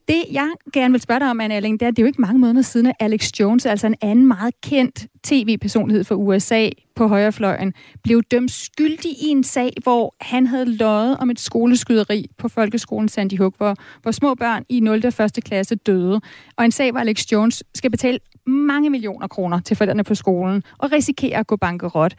det, 0.08 0.24
jeg 0.32 0.50
gerne 0.72 0.92
vil 0.92 1.00
spørge 1.00 1.20
dig 1.20 1.30
om, 1.30 1.40
Anne 1.40 1.54
Erling, 1.54 1.80
det 1.80 1.86
er, 1.86 1.90
det 1.90 1.98
er 1.98 2.02
jo 2.02 2.06
ikke 2.06 2.20
mange 2.20 2.38
måneder 2.38 2.62
siden, 2.62 2.86
at 2.86 2.94
Alex 3.00 3.30
Jones, 3.40 3.66
altså 3.66 3.86
en 3.86 3.94
anden 4.00 4.26
meget 4.26 4.60
kendt 4.60 5.06
tv-personlighed 5.22 6.04
for 6.04 6.14
USA 6.14 6.68
på 6.96 7.06
højrefløjen, 7.06 7.72
blev 8.02 8.22
dømt 8.22 8.50
skyldig 8.50 9.10
i 9.10 9.26
en 9.26 9.44
sag, 9.44 9.72
hvor 9.82 10.14
han 10.20 10.46
havde 10.46 10.76
løjet 10.76 11.16
om 11.16 11.30
et 11.30 11.40
skoleskyderi 11.40 12.26
på 12.38 12.48
folkeskolen 12.48 13.08
Sandy 13.08 13.38
Hook, 13.38 13.56
hvor, 13.56 13.76
hvor 14.02 14.10
små 14.10 14.34
børn 14.34 14.64
i 14.68 14.80
0. 14.80 15.06
og 15.06 15.24
1. 15.24 15.44
klasse 15.44 15.74
døde. 15.74 16.20
Og 16.56 16.64
en 16.64 16.72
sag, 16.72 16.90
hvor 16.90 17.00
Alex 17.00 17.32
Jones 17.32 17.62
skal 17.74 17.90
betale 17.90 18.18
mange 18.46 18.90
millioner 18.90 19.28
kroner 19.28 19.60
til 19.60 19.76
forældrene 19.76 20.04
på 20.04 20.14
skolen 20.14 20.62
og 20.78 20.92
risikerer 20.92 21.40
at 21.40 21.46
gå 21.46 21.56
bankerot. 21.56 22.14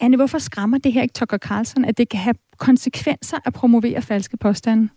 Anne, 0.00 0.16
hvorfor 0.16 0.38
skræmmer 0.38 0.78
det 0.78 0.92
her 0.92 1.02
ikke 1.02 1.12
Tucker 1.12 1.38
Carlson, 1.38 1.84
at 1.84 1.98
det 1.98 2.08
kan 2.08 2.20
have 2.20 2.34
konsekvenser 2.58 3.36
at 3.44 3.52
promovere 3.52 4.02
falske 4.02 4.36
påstande? 4.36 4.88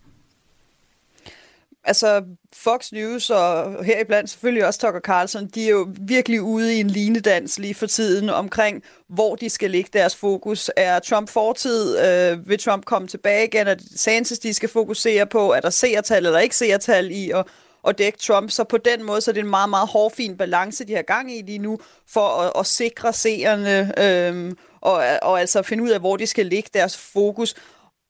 Altså 1.84 2.24
Fox 2.54 2.92
News 2.92 3.30
og 3.30 3.84
heriblandt 3.86 4.30
selvfølgelig 4.30 4.66
også 4.66 4.80
Tucker 4.80 5.00
Carlson, 5.00 5.48
de 5.48 5.66
er 5.66 5.70
jo 5.70 5.88
virkelig 6.00 6.42
ude 6.42 6.76
i 6.76 6.80
en 6.80 6.88
linedans 6.88 7.60
lige 7.60 7.76
for 7.76 7.86
tiden 7.86 8.30
omkring, 8.30 8.84
hvor 9.10 9.36
de 9.36 9.50
skal 9.50 9.72
lægge 9.72 9.90
deres 9.94 10.16
fokus. 10.16 10.72
Er 10.78 11.00
Trump 11.00 11.30
fortid? 11.30 12.00
Øh, 12.00 12.50
vil 12.50 12.60
Trump 12.60 12.86
komme 12.86 13.08
tilbage 13.08 13.48
igen? 13.48 13.68
Er 13.68 13.74
det 13.74 13.90
DeSantis, 13.90 14.40
de 14.40 14.54
skal 14.54 14.70
fokusere 14.70 15.26
på? 15.26 15.52
Er 15.52 15.60
der 15.60 15.70
seertal 15.70 16.26
eller 16.26 16.40
ikke 16.40 16.56
seertal 16.56 17.12
i 17.12 17.32
at, 17.32 17.46
at 17.88 17.98
dække 17.98 18.18
Trump? 18.20 18.52
Så 18.52 18.64
på 18.64 18.78
den 18.78 19.04
måde 19.04 19.22
så 19.22 19.32
er 19.32 19.34
det 19.34 19.44
en 19.44 19.50
meget, 19.50 19.70
meget 19.70 19.88
hårfin 19.88 20.38
balance, 20.38 20.88
de 20.88 20.96
har 20.96 21.02
gang 21.02 21.38
i 21.38 21.42
lige 21.42 21.60
nu, 21.60 21.80
for 22.08 22.28
at, 22.28 22.52
at 22.60 22.66
sikre 22.66 23.14
seerne 23.14 24.00
øh, 24.00 24.54
og, 24.82 25.04
og 25.22 25.40
altså 25.40 25.62
finde 25.62 25.84
ud 25.84 25.90
af, 25.90 26.00
hvor 26.00 26.18
de 26.18 26.28
skal 26.28 26.46
lægge 26.46 26.70
deres 26.74 26.98
fokus. 26.98 27.56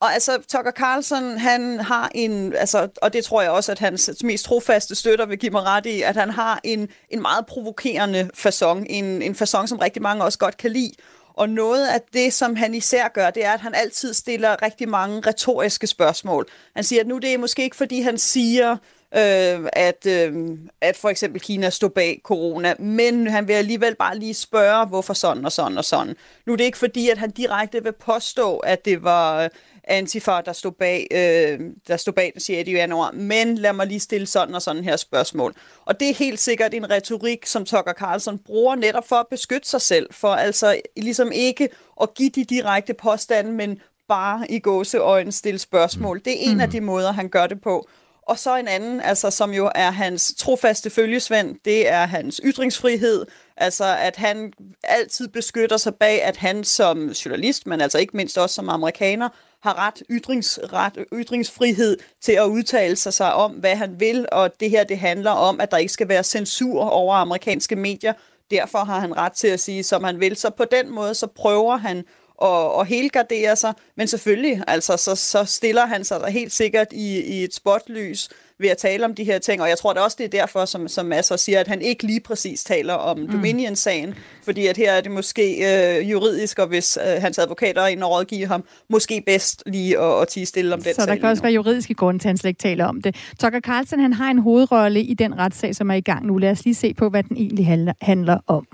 Og 0.02 0.14
altså, 0.14 0.38
Tucker 0.48 0.70
Carlson, 0.70 1.38
han 1.38 1.80
har 1.80 2.10
en, 2.14 2.54
altså, 2.56 2.88
og 3.02 3.12
det 3.12 3.24
tror 3.24 3.42
jeg 3.42 3.50
også, 3.50 3.72
at 3.72 3.78
hans 3.78 4.10
mest 4.24 4.44
trofaste 4.44 4.94
støtter 4.94 5.26
vil 5.26 5.38
give 5.38 5.52
mig 5.52 5.62
ret 5.62 5.86
i, 5.86 6.02
at 6.02 6.16
han 6.16 6.30
har 6.30 6.60
en, 6.64 6.88
en 7.10 7.22
meget 7.22 7.46
provokerende 7.46 8.30
façon, 8.36 8.84
en, 8.86 9.22
en 9.22 9.32
façon, 9.32 9.66
som 9.66 9.78
rigtig 9.78 10.02
mange 10.02 10.24
også 10.24 10.38
godt 10.38 10.56
kan 10.56 10.70
lide. 10.70 10.92
Og 11.34 11.48
noget 11.48 11.86
af 11.86 12.00
det, 12.12 12.32
som 12.32 12.56
han 12.56 12.74
især 12.74 13.08
gør, 13.08 13.30
det 13.30 13.44
er, 13.44 13.52
at 13.52 13.60
han 13.60 13.74
altid 13.74 14.14
stiller 14.14 14.62
rigtig 14.62 14.88
mange 14.88 15.20
retoriske 15.26 15.86
spørgsmål. 15.86 16.46
Han 16.74 16.84
siger, 16.84 17.00
at 17.00 17.06
nu 17.06 17.18
det 17.18 17.34
er 17.34 17.38
måske 17.38 17.62
ikke, 17.62 17.76
fordi 17.76 18.00
han 18.00 18.18
siger, 18.18 18.76
øh, 19.16 19.68
at, 19.72 20.06
øh, 20.06 20.58
at 20.80 20.96
for 20.96 21.08
eksempel 21.08 21.40
Kina 21.40 21.70
stod 21.70 21.90
bag 21.90 22.20
corona, 22.24 22.74
men 22.78 23.26
han 23.26 23.48
vil 23.48 23.54
alligevel 23.54 23.94
bare 23.94 24.18
lige 24.18 24.34
spørge, 24.34 24.86
hvorfor 24.86 25.14
sådan 25.14 25.44
og 25.44 25.52
sådan 25.52 25.78
og 25.78 25.84
sådan. 25.84 26.16
Nu 26.46 26.52
er 26.52 26.56
det 26.56 26.64
ikke 26.64 26.78
fordi, 26.78 27.08
at 27.08 27.18
han 27.18 27.30
direkte 27.30 27.82
vil 27.82 27.92
påstå, 27.92 28.56
at 28.56 28.84
det 28.84 29.02
var 29.02 29.48
Antifa, 29.84 30.40
der 30.44 30.52
stod 30.52 30.72
bag, 30.72 31.06
øh, 31.10 31.60
der 31.88 31.96
stod 31.96 32.12
bag 32.12 32.30
den 32.34 32.40
6. 32.40 32.68
januar, 32.68 33.10
men 33.10 33.58
lad 33.58 33.72
mig 33.72 33.86
lige 33.86 34.00
stille 34.00 34.26
sådan 34.26 34.54
og 34.54 34.62
sådan 34.62 34.84
her 34.84 34.96
spørgsmål. 34.96 35.54
Og 35.84 36.00
det 36.00 36.10
er 36.10 36.14
helt 36.14 36.40
sikkert 36.40 36.74
en 36.74 36.90
retorik, 36.90 37.46
som 37.46 37.64
Tucker 37.64 37.92
Carlson 37.92 38.38
bruger 38.38 38.74
netop 38.74 39.08
for 39.08 39.16
at 39.16 39.26
beskytte 39.30 39.68
sig 39.68 39.80
selv, 39.80 40.06
for 40.10 40.28
altså 40.28 40.80
ligesom 40.96 41.32
ikke 41.32 41.68
at 42.02 42.14
give 42.14 42.30
de 42.30 42.44
direkte 42.44 42.94
påstande, 42.94 43.52
men 43.52 43.80
bare 44.08 44.50
i 44.50 44.58
gåseøjne 44.58 45.32
stille 45.32 45.58
spørgsmål. 45.58 46.20
Det 46.24 46.32
er 46.32 46.50
en 46.50 46.54
mm. 46.54 46.60
af 46.60 46.70
de 46.70 46.80
måder, 46.80 47.12
han 47.12 47.28
gør 47.28 47.46
det 47.46 47.60
på. 47.60 47.88
Og 48.26 48.38
så 48.38 48.56
en 48.56 48.68
anden, 48.68 49.00
altså, 49.00 49.30
som 49.30 49.54
jo 49.54 49.70
er 49.74 49.90
hans 49.90 50.34
trofaste 50.38 50.90
følgesvend, 50.90 51.56
det 51.64 51.88
er 51.88 52.06
hans 52.06 52.40
ytringsfrihed. 52.44 53.26
Altså, 53.56 53.84
at 53.84 54.16
han 54.16 54.52
altid 54.84 55.28
beskytter 55.28 55.76
sig 55.76 55.94
bag, 55.94 56.22
at 56.22 56.36
han 56.36 56.64
som 56.64 57.08
journalist, 57.08 57.66
men 57.66 57.80
altså 57.80 57.98
ikke 57.98 58.16
mindst 58.16 58.38
også 58.38 58.54
som 58.54 58.68
amerikaner, 58.68 59.28
har 59.62 59.86
ret, 59.86 60.02
ytringsret, 60.10 61.04
ytringsfrihed 61.12 61.98
til 62.20 62.32
at 62.32 62.44
udtale 62.46 62.96
sig, 62.96 63.14
sig 63.14 63.34
om, 63.34 63.52
hvad 63.52 63.76
han 63.76 64.00
vil, 64.00 64.26
og 64.32 64.60
det 64.60 64.70
her 64.70 64.84
det 64.84 64.98
handler 64.98 65.30
om, 65.30 65.60
at 65.60 65.70
der 65.70 65.76
ikke 65.76 65.92
skal 65.92 66.08
være 66.08 66.22
censur 66.22 66.84
over 66.84 67.14
amerikanske 67.14 67.76
medier. 67.76 68.12
Derfor 68.50 68.78
har 68.78 69.00
han 69.00 69.16
ret 69.16 69.32
til 69.32 69.48
at 69.48 69.60
sige, 69.60 69.82
som 69.82 70.04
han 70.04 70.20
vil. 70.20 70.36
Så 70.36 70.50
på 70.50 70.64
den 70.64 70.90
måde, 70.90 71.14
så 71.14 71.26
prøver 71.26 71.76
han 71.76 72.04
at, 72.42 72.80
at 72.80 72.86
helgardere 72.86 73.56
sig, 73.56 73.74
men 73.96 74.08
selvfølgelig, 74.08 74.62
altså, 74.66 74.96
så, 74.96 75.14
så 75.14 75.44
stiller 75.44 75.86
han 75.86 76.04
sig 76.04 76.20
der 76.20 76.30
helt 76.30 76.52
sikkert 76.52 76.88
i, 76.92 77.20
i 77.20 77.44
et 77.44 77.54
spotlys 77.54 78.28
ved 78.62 78.68
at 78.68 78.76
tale 78.76 79.04
om 79.04 79.14
de 79.14 79.24
her 79.24 79.38
ting, 79.38 79.62
og 79.62 79.68
jeg 79.68 79.78
tror 79.78 79.92
da 79.92 80.00
også, 80.00 80.16
det 80.18 80.24
er 80.24 80.40
derfor, 80.40 80.64
som, 80.64 80.88
som 80.88 81.06
Masser 81.06 81.36
siger, 81.36 81.60
at 81.60 81.68
han 81.68 81.82
ikke 81.82 82.06
lige 82.06 82.20
præcis 82.20 82.64
taler 82.64 82.94
om 82.94 83.18
mm. 83.18 83.28
Dominion-sagen, 83.32 84.14
fordi 84.44 84.66
at 84.66 84.76
her 84.76 84.92
er 84.92 85.00
det 85.00 85.10
måske 85.10 85.42
øh, 85.42 86.10
juridisk, 86.10 86.58
og 86.58 86.66
hvis 86.66 86.98
øh, 87.06 87.22
hans 87.22 87.38
advokater 87.38 87.82
er 87.82 87.86
inde 87.86 88.06
og 88.06 88.10
rådgiver 88.10 88.48
ham, 88.48 88.64
måske 88.90 89.22
bedst 89.26 89.62
lige 89.66 89.98
at, 89.98 90.22
at 90.22 90.28
tige 90.28 90.46
stille 90.46 90.74
om 90.74 90.82
den 90.82 90.94
Så 90.94 91.06
der 91.06 91.16
kan 91.16 91.24
også 91.24 91.42
være 91.42 91.52
juridiske 91.52 91.94
grunde 91.94 92.20
til, 92.20 92.28
at 92.28 92.30
han 92.30 92.38
slet 92.38 92.48
ikke 92.48 92.62
taler 92.62 92.84
om 92.84 93.02
det. 93.02 93.16
Tucker 93.40 93.60
Carlson, 93.60 94.00
han 94.00 94.12
har 94.12 94.30
en 94.30 94.38
hovedrolle 94.38 95.02
i 95.02 95.14
den 95.14 95.38
retssag, 95.38 95.74
som 95.74 95.90
er 95.90 95.94
i 95.94 96.00
gang 96.00 96.26
nu. 96.26 96.36
Lad 96.38 96.50
os 96.50 96.64
lige 96.64 96.74
se 96.74 96.94
på, 96.94 97.08
hvad 97.08 97.22
den 97.22 97.36
egentlig 97.36 97.66
handler, 97.66 97.92
handler 98.00 98.38
om. 98.46 98.66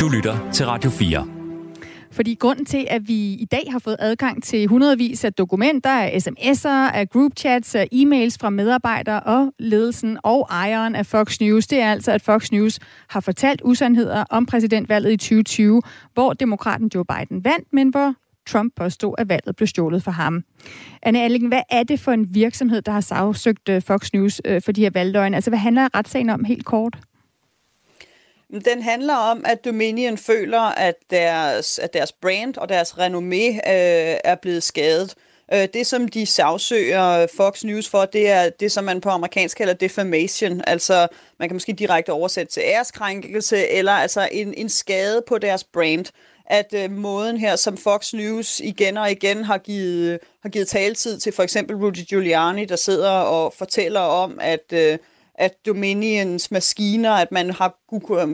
Du 0.00 0.08
lytter 0.08 0.50
til 0.52 0.66
Radio 0.66 0.90
4. 0.90 1.43
Fordi 2.14 2.34
grunden 2.34 2.64
til, 2.64 2.86
at 2.90 3.08
vi 3.08 3.32
i 3.32 3.44
dag 3.50 3.62
har 3.70 3.78
fået 3.78 3.96
adgang 3.98 4.42
til 4.42 4.66
hundredvis 4.66 5.24
af 5.24 5.32
dokumenter, 5.32 5.90
af 5.90 6.18
sms'er, 6.26 6.68
af 6.68 7.10
groupchats, 7.10 7.74
af 7.74 7.88
e-mails 7.92 8.36
fra 8.40 8.50
medarbejdere 8.50 9.20
og 9.20 9.52
ledelsen 9.58 10.18
og 10.22 10.46
ejeren 10.50 10.94
af 10.94 11.06
Fox 11.06 11.40
News, 11.40 11.66
det 11.66 11.80
er 11.80 11.92
altså, 11.92 12.12
at 12.12 12.22
Fox 12.22 12.50
News 12.50 12.78
har 13.08 13.20
fortalt 13.20 13.60
usandheder 13.64 14.24
om 14.30 14.46
præsidentvalget 14.46 15.12
i 15.12 15.16
2020, 15.16 15.82
hvor 16.14 16.32
demokraten 16.32 16.90
Joe 16.94 17.04
Biden 17.04 17.44
vandt, 17.44 17.72
men 17.72 17.88
hvor 17.88 18.14
Trump 18.46 18.72
påstod, 18.76 19.14
at 19.18 19.28
valget 19.28 19.56
blev 19.56 19.66
stjålet 19.66 20.02
for 20.02 20.10
ham. 20.10 20.42
Anne 21.02 21.22
Allingen, 21.22 21.48
hvad 21.48 21.62
er 21.70 21.82
det 21.82 22.00
for 22.00 22.12
en 22.12 22.34
virksomhed, 22.34 22.82
der 22.82 22.92
har 22.92 23.00
sagsøgt 23.00 23.68
øh, 23.68 23.82
Fox 23.82 24.12
News 24.12 24.40
øh, 24.44 24.62
for 24.62 24.72
de 24.72 24.80
her 24.80 24.90
valgløgne? 24.90 25.36
Altså, 25.36 25.50
hvad 25.50 25.58
handler 25.58 25.88
retssagen 25.94 26.30
om 26.30 26.44
helt 26.44 26.64
kort? 26.64 26.98
Den 28.60 28.82
handler 28.82 29.14
om, 29.14 29.44
at 29.46 29.64
Dominion 29.64 30.18
føler, 30.18 30.60
at 30.60 30.94
deres, 31.10 31.78
at 31.78 31.94
deres 31.94 32.12
brand 32.12 32.56
og 32.56 32.68
deres 32.68 32.90
renommé 32.90 33.70
øh, 33.70 34.16
er 34.24 34.34
blevet 34.42 34.62
skadet. 34.62 35.14
Øh, 35.52 35.68
det, 35.74 35.86
som 35.86 36.08
de 36.08 36.26
sagsøger 36.26 37.26
Fox 37.36 37.64
News 37.64 37.88
for, 37.88 38.04
det 38.04 38.30
er 38.30 38.50
det, 38.50 38.72
som 38.72 38.84
man 38.84 39.00
på 39.00 39.08
amerikansk 39.08 39.56
kalder 39.56 39.74
defamation. 39.74 40.62
Altså, 40.66 41.08
man 41.38 41.48
kan 41.48 41.54
måske 41.54 41.72
direkte 41.72 42.12
oversætte 42.12 42.52
til 42.52 42.62
æreskrænkelse, 42.66 43.68
eller 43.68 43.92
altså 43.92 44.28
en, 44.32 44.54
en 44.54 44.68
skade 44.68 45.22
på 45.28 45.38
deres 45.38 45.64
brand. 45.64 46.06
At 46.46 46.74
øh, 46.76 46.90
måden 46.90 47.36
her, 47.36 47.56
som 47.56 47.76
Fox 47.76 48.12
News 48.12 48.60
igen 48.60 48.96
og 48.96 49.10
igen 49.10 49.44
har 49.44 49.58
givet, 49.58 50.18
har 50.42 50.48
givet 50.48 50.68
taletid 50.68 51.18
til 51.18 51.32
for 51.32 51.42
eksempel 51.42 51.76
Rudy 51.76 52.04
Giuliani, 52.08 52.64
der 52.64 52.76
sidder 52.76 53.10
og 53.10 53.54
fortæller 53.58 54.00
om, 54.00 54.38
at... 54.40 54.72
Øh, 54.72 54.98
at 55.34 55.66
Dominions 55.66 56.50
maskiner, 56.50 57.10
at 57.10 57.32
man 57.32 57.50
har, 57.50 57.78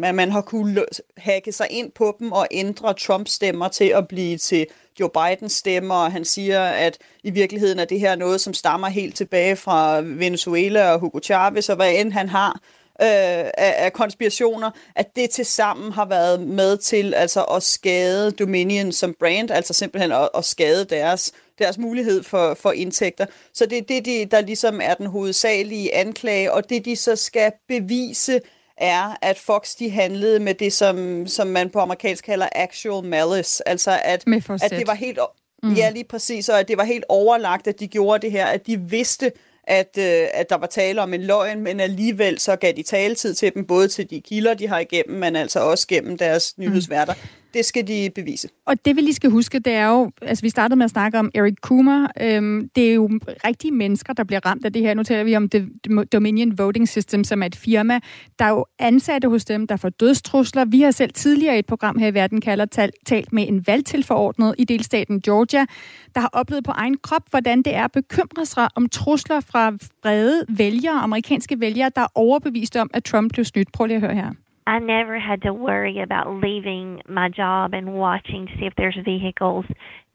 at 0.04 0.14
man 0.14 0.30
har 0.30 0.40
kunnet 0.40 0.84
hacke 1.16 1.52
sig 1.52 1.66
ind 1.70 1.92
på 1.92 2.16
dem 2.18 2.32
og 2.32 2.46
ændre 2.50 2.94
Trumps 2.94 3.32
stemmer 3.32 3.68
til 3.68 3.84
at 3.84 4.08
blive 4.08 4.36
til 4.38 4.66
Joe 5.00 5.10
Bidens 5.10 5.52
stemmer, 5.52 5.94
og 5.94 6.12
han 6.12 6.24
siger, 6.24 6.62
at 6.64 6.98
i 7.24 7.30
virkeligheden 7.30 7.78
er 7.78 7.84
det 7.84 8.00
her 8.00 8.16
noget, 8.16 8.40
som 8.40 8.54
stammer 8.54 8.88
helt 8.88 9.16
tilbage 9.16 9.56
fra 9.56 10.00
Venezuela 10.00 10.92
og 10.92 11.00
Hugo 11.00 11.20
Chavez, 11.22 11.68
og 11.68 11.76
hvad 11.76 11.94
end 11.94 12.12
han 12.12 12.28
har 12.28 12.60
øh, 13.02 13.50
af, 13.58 13.74
af 13.84 13.92
konspirationer, 13.92 14.70
at 14.96 15.16
det 15.16 15.30
til 15.30 15.46
sammen 15.46 15.92
har 15.92 16.04
været 16.04 16.40
med 16.40 16.76
til 16.76 17.14
altså 17.14 17.42
at 17.42 17.62
skade 17.62 18.30
Dominion 18.30 18.92
som 18.92 19.14
brand, 19.18 19.50
altså 19.50 19.72
simpelthen 19.72 20.12
at, 20.12 20.28
at 20.34 20.44
skade 20.44 20.84
deres 20.84 21.32
deres 21.58 21.78
mulighed 21.78 22.22
for, 22.22 22.54
for 22.54 22.72
indtægter. 22.72 23.26
Så 23.54 23.66
det 23.66 23.78
er 23.78 23.82
det, 23.82 24.04
de, 24.04 24.24
der 24.24 24.40
ligesom 24.40 24.80
er 24.82 24.94
den 24.94 25.06
hovedsagelige 25.06 25.94
anklage, 25.94 26.52
og 26.52 26.70
det 26.70 26.84
de 26.84 26.96
så 26.96 27.16
skal 27.16 27.52
bevise, 27.68 28.40
er, 28.76 29.18
at 29.22 29.38
Fox 29.38 29.74
de 29.74 29.90
handlede 29.90 30.40
med 30.40 30.54
det, 30.54 30.72
som, 30.72 31.26
som 31.26 31.46
man 31.46 31.70
på 31.70 31.78
amerikansk 31.78 32.24
kalder 32.24 32.48
actual 32.52 33.04
malice. 33.04 33.68
Altså 33.68 33.90
at, 34.04 34.24
at 34.62 34.70
det 34.70 34.86
var 34.86 34.94
helt... 34.94 35.18
Mm. 35.62 35.74
Ja, 35.74 35.90
lige 35.90 36.04
præcis, 36.04 36.48
og 36.48 36.60
at 36.60 36.68
det 36.68 36.76
var 36.76 36.84
helt 36.84 37.04
overlagt, 37.08 37.66
at 37.66 37.80
de 37.80 37.88
gjorde 37.88 38.22
det 38.22 38.32
her, 38.32 38.46
at 38.46 38.66
de 38.66 38.80
vidste, 38.80 39.32
at, 39.64 39.98
øh, 39.98 40.26
at 40.34 40.50
der 40.50 40.56
var 40.56 40.66
tale 40.66 41.02
om 41.02 41.14
en 41.14 41.22
løgn, 41.22 41.60
men 41.60 41.80
alligevel 41.80 42.38
så 42.38 42.56
gav 42.56 42.72
de 42.72 42.82
taletid 42.82 43.34
til 43.34 43.54
dem, 43.54 43.66
både 43.66 43.88
til 43.88 44.10
de 44.10 44.20
kilder, 44.20 44.54
de 44.54 44.68
har 44.68 44.78
igennem, 44.78 45.18
men 45.18 45.36
altså 45.36 45.60
også 45.60 45.86
gennem 45.86 46.18
deres 46.18 46.58
nyhedsværter. 46.58 47.14
Mm 47.14 47.39
det 47.54 47.64
skal 47.64 47.88
de 47.88 48.10
bevise. 48.14 48.48
Og 48.66 48.84
det 48.84 48.96
vi 48.96 49.00
lige 49.00 49.14
skal 49.14 49.30
huske, 49.30 49.58
det 49.58 49.72
er 49.72 49.86
jo, 49.86 50.10
altså 50.22 50.42
vi 50.42 50.48
startede 50.48 50.76
med 50.76 50.84
at 50.84 50.90
snakke 50.90 51.18
om 51.18 51.30
Eric 51.34 51.54
Coomer, 51.62 52.08
øhm, 52.20 52.70
det 52.76 52.90
er 52.90 52.94
jo 52.94 53.10
rigtige 53.44 53.72
mennesker, 53.72 54.12
der 54.12 54.24
bliver 54.24 54.46
ramt 54.46 54.64
af 54.64 54.72
det 54.72 54.82
her. 54.82 54.94
Nu 54.94 55.02
taler 55.02 55.24
vi 55.24 55.36
om 55.36 55.48
det 55.48 55.68
Dominion 56.12 56.58
Voting 56.58 56.88
System, 56.88 57.24
som 57.24 57.42
er 57.42 57.46
et 57.46 57.56
firma. 57.56 58.00
Der 58.38 58.44
er 58.44 58.50
jo 58.50 58.66
ansatte 58.78 59.28
hos 59.28 59.44
dem, 59.44 59.66
der 59.66 59.76
får 59.76 59.88
dødstrusler. 59.88 60.64
Vi 60.64 60.80
har 60.80 60.90
selv 60.90 61.12
tidligere 61.12 61.56
i 61.56 61.58
et 61.58 61.66
program 61.66 61.98
her 61.98 62.06
i 62.06 62.14
Verden 62.14 62.40
kalder 62.40 62.90
talt 63.06 63.32
med 63.32 63.48
en 63.48 63.66
valgtilforordnet 63.66 64.54
i 64.58 64.64
delstaten 64.64 65.20
Georgia, 65.20 65.66
der 66.14 66.20
har 66.20 66.30
oplevet 66.32 66.64
på 66.64 66.70
egen 66.70 66.96
krop, 67.02 67.22
hvordan 67.30 67.62
det 67.62 67.74
er 67.74 67.84
at 67.84 67.92
bekymre 67.92 68.46
sig 68.46 68.68
om 68.74 68.88
trusler 68.88 69.40
fra 69.40 69.72
brede 70.02 70.44
vælgere, 70.48 71.00
amerikanske 71.00 71.60
vælgere, 71.60 71.90
der 71.96 72.02
er 72.02 72.12
overbevist 72.14 72.76
om, 72.76 72.90
at 72.94 73.04
Trump 73.04 73.32
blev 73.32 73.44
snydt. 73.44 73.72
Prøv 73.72 73.86
lige 73.86 73.96
at 73.96 74.00
høre 74.00 74.14
her. 74.14 74.30
I 74.66 74.78
never 74.78 75.18
had 75.18 75.42
to 75.42 75.52
worry 75.52 76.00
about 76.02 76.42
leaving 76.42 77.02
my 77.08 77.28
job 77.28 77.74
and 77.74 77.94
watching 77.94 78.46
to 78.46 78.52
see 78.58 78.66
if 78.66 78.74
there's 78.76 78.98
vehicles 79.04 79.64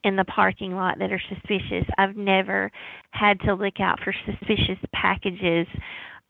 in 0.03 0.15
the 0.15 0.23
parking 0.25 0.75
lot 0.75 0.99
that 0.99 1.11
are 1.11 1.21
suspicious. 1.29 1.85
I've 1.97 2.15
never 2.15 2.71
had 3.11 3.39
to 3.41 3.55
look 3.55 3.79
out 3.79 3.99
for 4.03 4.13
suspicious 4.25 4.77
packages. 4.93 5.67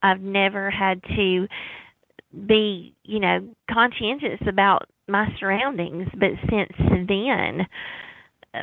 I've 0.02 0.20
never 0.20 0.70
had 0.70 1.02
to 1.14 1.46
be, 2.46 2.94
you 3.04 3.20
know, 3.20 3.48
conscientious 3.70 4.40
about 4.48 4.88
my 5.08 5.28
surroundings. 5.38 6.08
But 6.18 6.30
since 6.50 6.72
then, 7.08 7.66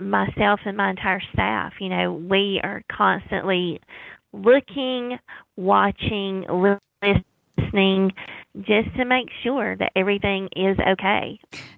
myself 0.01 0.61
and 0.65 0.75
my 0.75 0.89
entire 0.89 1.21
staff, 1.31 1.73
you 1.79 1.89
know, 1.89 2.13
we 2.13 2.59
are 2.63 2.83
constantly 2.91 3.79
looking, 4.33 5.17
watching, 5.55 6.45
listening, 7.01 8.11
just 8.55 8.89
to 8.97 9.03
make 9.15 9.29
sure 9.43 9.75
that 9.81 9.89
everything 9.95 10.43
is 10.55 10.77
okay. 10.93 11.25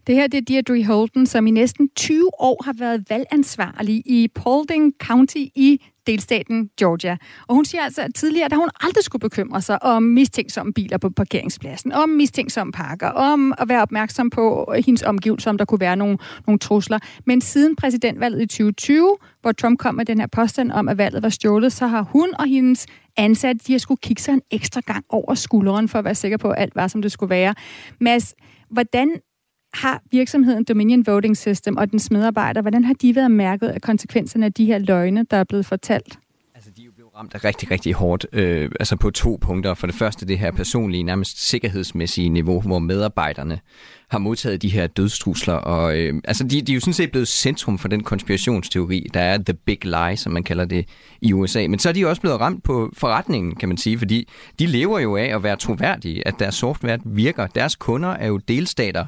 Det 0.08 0.16
her 0.16 0.28
det 0.28 0.38
er 0.38 0.42
Deirdre 0.42 0.84
Holden, 0.84 1.26
som 1.26 1.48
i 1.48 1.52
næsten 1.52 1.90
20 1.96 2.30
år 2.40 2.64
har 2.66 2.76
været 2.80 3.06
valgansvarlig 3.10 4.04
i 4.06 4.28
Paulding 4.36 4.94
County 5.00 5.44
i 5.56 5.82
delstaten 6.08 6.70
Georgia. 6.80 7.18
Og 7.48 7.56
hun 7.56 7.66
siger 7.66 7.82
altså, 7.82 8.02
at 8.02 8.16
tidligere, 8.16 8.50
da 8.50 8.56
hun 8.56 8.70
aldrig 8.82 9.04
skulle 9.04 9.20
bekymre 9.20 9.62
sig 9.62 9.84
om 9.84 10.04
mistænksomme 10.04 10.74
biler 10.74 10.98
på 10.98 11.10
parkeringspladsen, 11.10 11.92
om 11.92 12.10
mistænksomme 12.10 12.74
parker, 12.74 13.08
om 13.10 13.54
at 13.58 13.70
være 13.70 13.82
opmærksom 13.82 14.30
på 14.30 14.74
hendes 14.86 15.04
omgivelser, 15.04 15.50
om 15.50 15.58
der 15.58 15.66
kunne 15.66 15.80
være 15.80 15.96
nogle, 15.96 16.18
nogle 16.48 16.60
trusler. 16.60 17.00
Men 17.26 17.42
siden 17.42 17.76
præsidentvalget 17.76 18.42
i 18.42 18.48
2020, 18.48 19.18
hvor 19.42 19.52
Trump 19.52 19.80
kom 19.80 19.96
med 19.96 20.06
den 20.06 20.20
her 20.20 20.28
påstand 20.28 20.72
om, 20.72 20.90
at 20.90 20.98
valget 20.98 21.24
var 21.24 21.30
stjålet, 21.30 21.74
så 21.74 21.88
har 21.88 22.02
hun 22.02 22.30
og 22.40 22.46
hendes 22.46 22.88
ansatte, 23.18 23.66
de 23.68 23.72
har 23.72 23.80
skulle 23.80 24.00
kigge 24.02 24.22
sig 24.22 24.34
en 24.34 24.42
ekstra 24.52 24.82
gang 24.86 25.06
over 25.10 25.34
skulderen 25.34 25.90
for 25.90 26.00
at 26.00 26.06
være 26.06 26.16
sikker 26.16 26.38
på, 26.38 26.50
at 26.50 26.62
alt 26.62 26.76
var, 26.76 26.88
som 26.88 27.02
det 27.02 27.12
skulle 27.12 27.30
være. 27.30 27.56
Mads, 28.00 28.34
hvordan 28.70 29.16
har 29.74 30.02
virksomheden 30.12 30.64
Dominion 30.64 31.08
Voting 31.08 31.38
System 31.38 31.78
og 31.78 31.92
dens 31.92 32.12
medarbejdere, 32.12 32.62
hvordan 32.62 32.84
har 32.84 32.94
de 32.94 33.16
været 33.16 33.32
mærket 33.32 33.68
af 33.68 33.82
konsekvenserne 33.82 34.46
af 34.46 34.54
de 34.54 34.66
her 34.66 34.78
løgne, 34.78 35.26
der 35.32 35.38
er 35.38 35.44
blevet 35.44 35.66
fortalt? 35.66 36.20
Altså, 36.56 36.70
de 36.78 36.82
jo 37.00 37.10
ramt 37.16 37.46
rigtig, 37.46 37.72
rigtig 37.72 37.94
hårdt. 37.94 38.26
Øh, 38.34 38.72
altså 38.80 38.96
på 38.96 39.12
to 39.12 39.38
punkter. 39.42 39.74
For 39.74 39.88
det 39.88 39.96
første 39.96 40.26
det 40.28 40.40
her 40.40 40.52
personlige, 40.52 41.04
nærmest 41.04 41.50
sikkerhedsmæssige 41.50 42.30
niveau, 42.30 42.62
hvor 42.62 42.80
medarbejderne 42.80 43.60
har 44.10 44.18
modtaget 44.18 44.62
de 44.62 44.70
her 44.70 44.88
dødstrusler. 44.88 45.54
Og, 45.54 45.98
øh, 45.98 46.14
altså, 46.24 46.44
de, 46.44 46.62
de 46.62 46.72
er 46.72 46.74
jo 46.74 46.80
sådan 46.80 46.94
set 46.94 47.12
blevet 47.12 47.28
centrum 47.28 47.78
for 47.78 47.88
den 47.88 48.04
konspirationsteori, 48.04 49.08
der 49.14 49.20
er 49.20 49.38
The 49.38 49.54
Big 49.54 49.86
Lie, 49.86 50.18
som 50.18 50.32
man 50.32 50.44
kalder 50.44 50.66
det 50.66 50.86
i 51.22 51.34
USA. 51.34 51.68
Men 51.68 51.80
så 51.80 51.90
er 51.90 51.94
de 51.94 52.06
også 52.06 52.22
blevet 52.22 52.40
ramt 52.40 52.64
på 52.64 52.90
forretningen, 52.94 53.56
kan 53.56 53.70
man 53.70 53.78
sige, 53.78 53.98
fordi 53.98 54.28
de 54.60 54.66
lever 54.66 55.00
jo 55.00 55.16
af 55.16 55.36
at 55.36 55.44
være 55.44 55.56
troværdige, 55.56 56.28
at 56.28 56.34
deres 56.40 56.56
software 56.56 57.00
virker. 57.06 57.48
Deres 57.48 57.76
kunder 57.76 58.10
er 58.10 58.28
jo 58.28 58.38
delstater, 58.38 59.06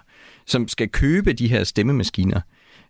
som 0.47 0.67
skal 0.67 0.89
købe 0.89 1.33
de 1.33 1.47
her 1.47 1.63
stemmemaskiner. 1.63 2.41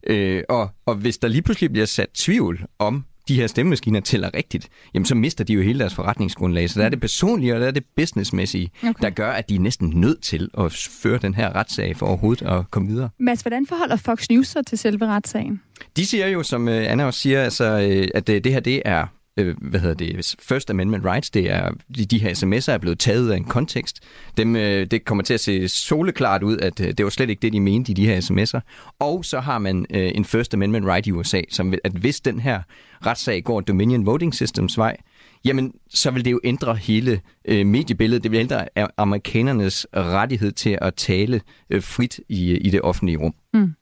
Øh, 0.07 0.43
og, 0.49 0.69
og 0.85 0.95
hvis 0.95 1.17
der 1.17 1.27
lige 1.27 1.41
pludselig 1.41 1.71
bliver 1.71 1.85
sat 1.85 2.09
tvivl 2.13 2.65
om, 2.79 3.05
de 3.27 3.35
her 3.35 3.47
stemmemaskiner 3.47 3.99
tæller 3.99 4.33
rigtigt, 4.33 4.69
jamen 4.93 5.05
så 5.05 5.15
mister 5.15 5.43
de 5.43 5.53
jo 5.53 5.61
hele 5.61 5.79
deres 5.79 5.95
forretningsgrundlag. 5.95 6.69
Så 6.69 6.79
der 6.79 6.85
er 6.85 6.89
det 6.89 6.99
personlige, 6.99 7.53
og 7.53 7.61
der 7.61 7.67
er 7.67 7.71
det 7.71 7.83
businessmæssige, 7.95 8.71
okay. 8.83 8.93
der 9.01 9.09
gør, 9.09 9.31
at 9.31 9.49
de 9.49 9.55
er 9.55 9.59
næsten 9.59 9.89
nødt 9.95 10.21
til 10.21 10.49
at 10.59 10.87
føre 11.03 11.17
den 11.17 11.33
her 11.33 11.55
retssag 11.55 11.97
for 11.97 12.05
overhovedet 12.05 12.47
at 12.47 12.71
komme 12.71 12.89
videre. 12.89 13.09
Mads, 13.19 13.41
hvordan 13.41 13.65
forholder 13.67 13.95
Fox 13.95 14.29
News 14.29 14.47
sig 14.47 14.65
til 14.65 14.77
selve 14.77 15.05
retssagen? 15.05 15.61
De 15.97 16.05
siger 16.05 16.27
jo, 16.27 16.43
som 16.43 16.67
øh, 16.67 16.91
Anna 16.91 17.05
også 17.05 17.19
siger, 17.19 17.43
altså, 17.43 17.65
øh, 17.65 18.07
at 18.15 18.27
det 18.27 18.53
her 18.53 18.59
det 18.59 18.81
er 18.85 19.07
øh, 19.37 19.55
hvad 19.61 19.79
hedder 19.79 19.95
det, 19.95 20.35
First 20.39 20.69
Amendment 20.69 21.05
rights, 21.05 21.29
det 21.29 21.51
er, 21.51 21.69
de, 21.95 22.05
de 22.05 22.19
her 22.19 22.29
sms'er 22.29 22.71
er 22.71 22.77
blevet 22.77 22.99
taget 22.99 23.31
af 23.31 23.37
en 23.37 23.43
kontekst. 23.43 23.99
Dem, 24.37 24.55
øh, 24.55 24.87
det 24.91 25.05
kommer 25.05 25.23
til 25.23 25.33
at 25.33 25.39
se 25.39 25.67
soleklart 25.67 26.43
ud, 26.43 26.57
at 26.57 26.79
øh, 26.79 26.87
det 26.87 27.03
var 27.03 27.09
slet 27.09 27.29
ikke 27.29 27.41
det, 27.41 27.53
de 27.53 27.59
mente 27.59 27.91
i 27.91 27.93
de 27.93 28.05
her 28.05 28.21
sms'er. 28.21 28.91
Og 28.99 29.25
så 29.25 29.39
har 29.39 29.59
man 29.59 29.85
øh, 29.89 30.11
en 30.15 30.25
First 30.25 30.53
Amendment 30.53 30.85
right 30.85 31.07
i 31.07 31.11
USA, 31.11 31.41
som 31.49 31.73
at 31.83 31.91
hvis 31.91 32.21
den 32.21 32.39
her 32.39 32.61
retssag 33.05 33.43
går 33.43 33.61
Dominion 33.61 34.05
Voting 34.05 34.35
Systems 34.35 34.77
vej, 34.77 34.97
jamen 35.45 35.73
så 35.89 36.11
vil 36.11 36.25
det 36.25 36.31
jo 36.31 36.39
ændre 36.43 36.75
hele 36.75 37.21
øh, 37.45 37.65
mediebilledet. 37.65 38.23
Det 38.23 38.31
vil 38.31 38.39
ændre 38.39 38.65
øh, 38.77 38.85
amerikanernes 38.97 39.87
rettighed 39.93 40.51
til 40.51 40.77
at 40.81 40.95
tale 40.95 41.41
øh, 41.69 41.81
frit 41.83 42.19
i, 42.29 42.57
i 42.57 42.69
det 42.69 42.81
offentlige 42.81 43.17
rum. 43.17 43.33
Mm. 43.53 43.73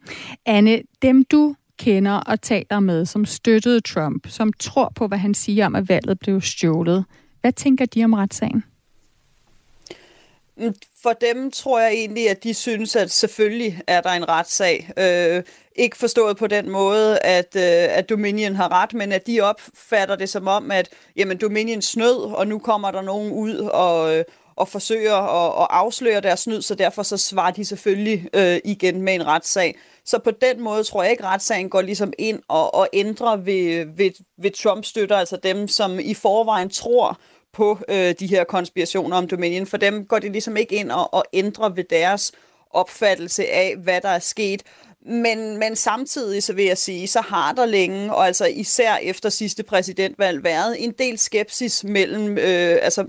Anne, 0.45 0.81
dem 1.01 1.25
du 1.25 1.55
kender 1.79 2.11
og 2.11 2.41
taler 2.41 2.79
med, 2.79 3.05
som 3.05 3.25
støttede 3.25 3.81
Trump, 3.81 4.27
som 4.27 4.53
tror 4.53 4.91
på, 4.95 5.07
hvad 5.07 5.17
han 5.17 5.33
siger 5.33 5.65
om, 5.65 5.75
at 5.75 5.89
valget 5.89 6.19
blev 6.19 6.41
stjålet. 6.41 7.05
Hvad 7.41 7.51
tænker 7.51 7.85
de 7.85 8.03
om 8.03 8.13
retssagen? 8.13 8.63
Mm, 10.57 10.73
for 11.03 11.13
dem 11.13 11.51
tror 11.51 11.79
jeg 11.79 11.93
egentlig, 11.93 12.29
at 12.29 12.43
de 12.43 12.53
synes, 12.53 12.95
at 12.95 13.11
selvfølgelig 13.11 13.81
er 13.87 14.01
der 14.01 14.09
en 14.09 14.29
retssag. 14.29 14.89
Øh, 14.97 15.43
ikke 15.75 15.97
forstået 15.97 16.37
på 16.37 16.47
den 16.47 16.69
måde, 16.69 17.19
at, 17.19 17.55
øh, 17.55 17.97
at 17.97 18.09
Dominion 18.09 18.55
har 18.55 18.71
ret, 18.71 18.93
men 18.93 19.11
at 19.11 19.27
de 19.27 19.41
opfatter 19.41 20.15
det 20.15 20.29
som 20.29 20.47
om, 20.47 20.71
at 20.71 20.89
jamen, 21.15 21.37
Dominion 21.37 21.81
snød, 21.81 22.33
og 22.33 22.47
nu 22.47 22.59
kommer 22.59 22.91
der 22.91 23.01
nogen 23.01 23.31
ud 23.31 23.55
og, 23.57 24.17
øh, 24.17 24.23
og 24.55 24.67
forsøger 24.67 25.15
at, 25.15 25.63
at 25.63 25.67
afsløre 25.69 26.21
deres 26.21 26.39
snyd, 26.39 26.61
så 26.61 26.75
derfor 26.75 27.03
så 27.03 27.17
svarer 27.17 27.51
de 27.51 27.65
selvfølgelig 27.65 28.29
øh, 28.33 28.59
igen 28.65 29.01
med 29.01 29.15
en 29.15 29.27
retssag. 29.27 29.77
Så 30.05 30.19
på 30.19 30.31
den 30.31 30.61
måde 30.61 30.83
tror 30.83 31.03
jeg 31.03 31.11
ikke, 31.11 31.23
at 31.23 31.29
retssagen 31.29 31.69
går 31.69 31.81
ligesom 31.81 32.13
ind 32.19 32.39
og, 32.47 32.75
og 32.75 32.87
ændrer 32.93 33.35
ved, 33.35 33.85
ved, 33.97 34.11
ved 34.37 34.51
Trump-støtter, 34.51 35.17
altså 35.17 35.37
dem, 35.43 35.67
som 35.67 35.99
i 35.99 36.13
forvejen 36.13 36.69
tror 36.69 37.19
på 37.53 37.79
øh, 37.89 38.15
de 38.19 38.27
her 38.27 38.43
konspirationer 38.43 39.17
om 39.17 39.27
Dominion. 39.27 39.65
For 39.65 39.77
dem 39.77 40.05
går 40.05 40.19
det 40.19 40.31
ligesom 40.31 40.57
ikke 40.57 40.75
ind 40.75 40.91
og, 40.91 41.13
og 41.13 41.25
ændrer 41.33 41.69
ved 41.69 41.83
deres 41.83 42.31
opfattelse 42.69 43.47
af, 43.47 43.75
hvad 43.77 44.01
der 44.01 44.09
er 44.09 44.19
sket. 44.19 44.63
Men, 45.07 45.57
men 45.57 45.75
samtidig, 45.75 46.43
så 46.43 46.53
vil 46.53 46.65
jeg 46.65 46.77
sige, 46.77 47.07
så 47.07 47.21
har 47.21 47.51
der 47.51 47.65
længe, 47.65 48.15
og 48.15 48.27
altså 48.27 48.45
især 48.45 48.95
efter 48.95 49.29
sidste 49.29 49.63
præsidentvalg, 49.63 50.43
været 50.43 50.83
en 50.83 50.91
del 50.91 51.17
skepsis 51.17 51.83
mellem 51.83 52.37
øh, 52.37 52.77
altså 52.81 53.05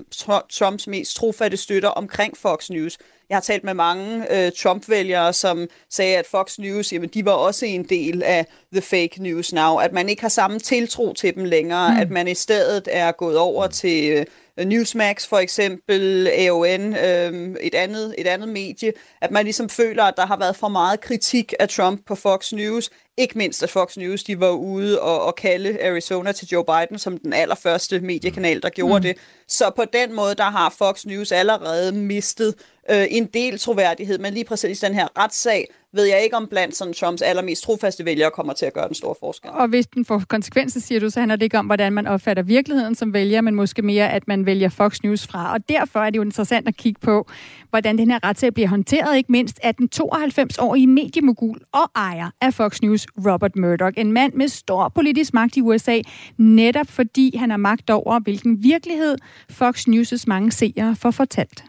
Trumps 0.50 0.86
mest 0.86 1.16
trofatte 1.16 1.56
støtter 1.56 1.88
omkring 1.88 2.36
Fox 2.36 2.70
News. 2.70 2.98
Jeg 3.28 3.36
har 3.36 3.40
talt 3.40 3.64
med 3.64 3.74
mange 3.74 4.36
øh, 4.36 4.52
Trump-vælgere, 4.52 5.32
som 5.32 5.68
sagde, 5.90 6.16
at 6.16 6.26
Fox 6.26 6.58
News, 6.58 6.92
jamen, 6.92 7.08
de 7.08 7.24
var 7.24 7.32
også 7.32 7.66
en 7.66 7.84
del 7.84 8.22
af 8.22 8.46
the 8.72 8.82
fake 8.82 9.22
news 9.22 9.52
now. 9.52 9.76
At 9.76 9.92
man 9.92 10.08
ikke 10.08 10.22
har 10.22 10.28
samme 10.28 10.58
tiltro 10.58 11.12
til 11.12 11.34
dem 11.34 11.44
længere. 11.44 11.90
Mm. 11.90 12.00
At 12.00 12.10
man 12.10 12.28
i 12.28 12.34
stedet 12.34 12.88
er 12.90 13.12
gået 13.12 13.38
over 13.38 13.66
til 13.66 14.12
øh, 14.12 14.26
Newsmax 14.64 15.26
for 15.26 15.38
eksempel, 15.38 16.28
AON, 16.28 16.96
øh, 16.96 17.56
et, 17.60 17.74
andet, 17.74 18.14
et 18.18 18.26
andet 18.26 18.48
medie, 18.48 18.92
at 19.20 19.30
man 19.30 19.44
ligesom 19.44 19.68
føler, 19.68 20.04
at 20.04 20.14
der 20.16 20.26
har 20.26 20.38
været 20.38 20.56
for 20.56 20.68
meget 20.68 21.00
kritik 21.00 21.54
af 21.60 21.68
Trump 21.68 22.06
på 22.06 22.14
Fox 22.14 22.52
News. 22.52 22.90
Ikke 23.16 23.38
mindst 23.38 23.62
at 23.62 23.70
Fox 23.70 23.96
News, 23.96 24.24
de 24.24 24.40
var 24.40 24.50
ude 24.50 25.00
og, 25.00 25.22
og 25.22 25.34
kalde 25.34 25.82
Arizona 25.82 26.32
til 26.32 26.48
Joe 26.48 26.64
Biden 26.64 26.98
som 26.98 27.18
den 27.18 27.32
allerførste 27.32 28.00
mediekanal, 28.00 28.62
der 28.62 28.68
gjorde 28.68 28.98
mm. 28.98 29.02
det. 29.02 29.16
Så 29.48 29.70
på 29.76 29.84
den 29.92 30.12
måde, 30.12 30.34
der 30.34 30.50
har 30.50 30.74
Fox 30.78 31.04
News 31.04 31.32
allerede 31.32 31.92
mistet 31.92 32.54
øh, 32.90 33.06
en 33.10 33.26
del 33.26 33.58
troværdighed, 33.58 34.18
men 34.18 34.34
lige 34.34 34.44
præcis 34.44 34.80
den 34.80 34.94
her 34.94 35.08
retssag 35.18 35.68
ved 35.96 36.04
jeg 36.04 36.24
ikke, 36.24 36.36
om 36.36 36.46
blandt 36.46 36.76
sådan 36.76 36.94
Trumps 36.94 37.22
allermest 37.22 37.62
trofaste 37.62 38.04
vælgere 38.04 38.30
kommer 38.30 38.52
til 38.52 38.66
at 38.66 38.72
gøre 38.72 38.86
den 38.86 38.94
store 38.94 39.14
forskel. 39.20 39.50
Og 39.50 39.68
hvis 39.68 39.86
den 39.86 40.04
får 40.04 40.22
konsekvenser, 40.28 40.80
siger 40.80 41.00
du, 41.00 41.10
så 41.10 41.20
handler 41.20 41.36
det 41.36 41.42
ikke 41.42 41.58
om, 41.58 41.66
hvordan 41.66 41.92
man 41.92 42.06
opfatter 42.06 42.42
virkeligheden 42.42 42.94
som 42.94 43.12
vælger, 43.12 43.40
men 43.40 43.54
måske 43.54 43.82
mere, 43.82 44.12
at 44.12 44.28
man 44.28 44.46
vælger 44.46 44.68
Fox 44.68 45.02
News 45.02 45.26
fra. 45.26 45.52
Og 45.52 45.68
derfor 45.68 46.00
er 46.00 46.10
det 46.10 46.16
jo 46.16 46.22
interessant 46.22 46.68
at 46.68 46.76
kigge 46.76 47.00
på, 47.00 47.28
hvordan 47.70 47.98
den 47.98 48.10
her 48.10 48.18
retssag 48.24 48.54
bliver 48.54 48.68
håndteret, 48.68 49.16
ikke 49.16 49.32
mindst 49.32 49.60
af 49.62 49.74
den 49.74 49.88
92-årige 49.96 50.86
mediemogul 50.86 51.58
og 51.72 51.90
ejer 51.96 52.30
af 52.40 52.54
Fox 52.54 52.80
News, 52.82 53.06
Robert 53.26 53.56
Murdoch. 53.56 53.92
En 53.96 54.12
mand 54.12 54.32
med 54.32 54.48
stor 54.48 54.88
politisk 54.88 55.34
magt 55.34 55.56
i 55.56 55.60
USA, 55.60 56.00
netop 56.38 56.86
fordi 56.86 57.36
han 57.36 57.50
har 57.50 57.56
magt 57.56 57.90
over, 57.90 58.20
hvilken 58.20 58.62
virkelighed 58.62 59.16
Fox 59.50 59.84
News' 59.88 60.24
mange 60.26 60.52
seere 60.52 60.96
får 60.96 61.10
fortalt. 61.10 61.64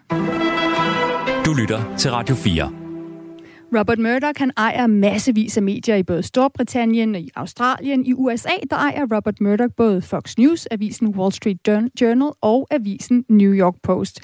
Du 1.45 1.53
lytter 1.53 1.95
til 1.97 2.11
Radio 2.11 2.35
4. 2.35 2.86
Robert 3.75 3.99
Murdoch 3.99 4.37
han 4.37 4.51
ejer 4.57 4.87
massevis 4.87 5.57
af 5.57 5.63
medier 5.63 5.95
i 5.95 6.03
både 6.03 6.23
Storbritannien 6.23 7.15
og 7.15 7.21
i 7.21 7.29
Australien. 7.35 8.05
I 8.05 8.13
USA 8.13 8.49
der 8.69 8.75
ejer 8.75 9.05
Robert 9.15 9.41
Murdoch 9.41 9.73
både 9.77 10.01
Fox 10.01 10.37
News, 10.37 10.67
avisen 10.71 11.07
Wall 11.07 11.31
Street 11.31 11.67
Journal 12.01 12.31
og 12.41 12.67
avisen 12.71 13.25
New 13.29 13.53
York 13.53 13.75
Post. 13.83 14.19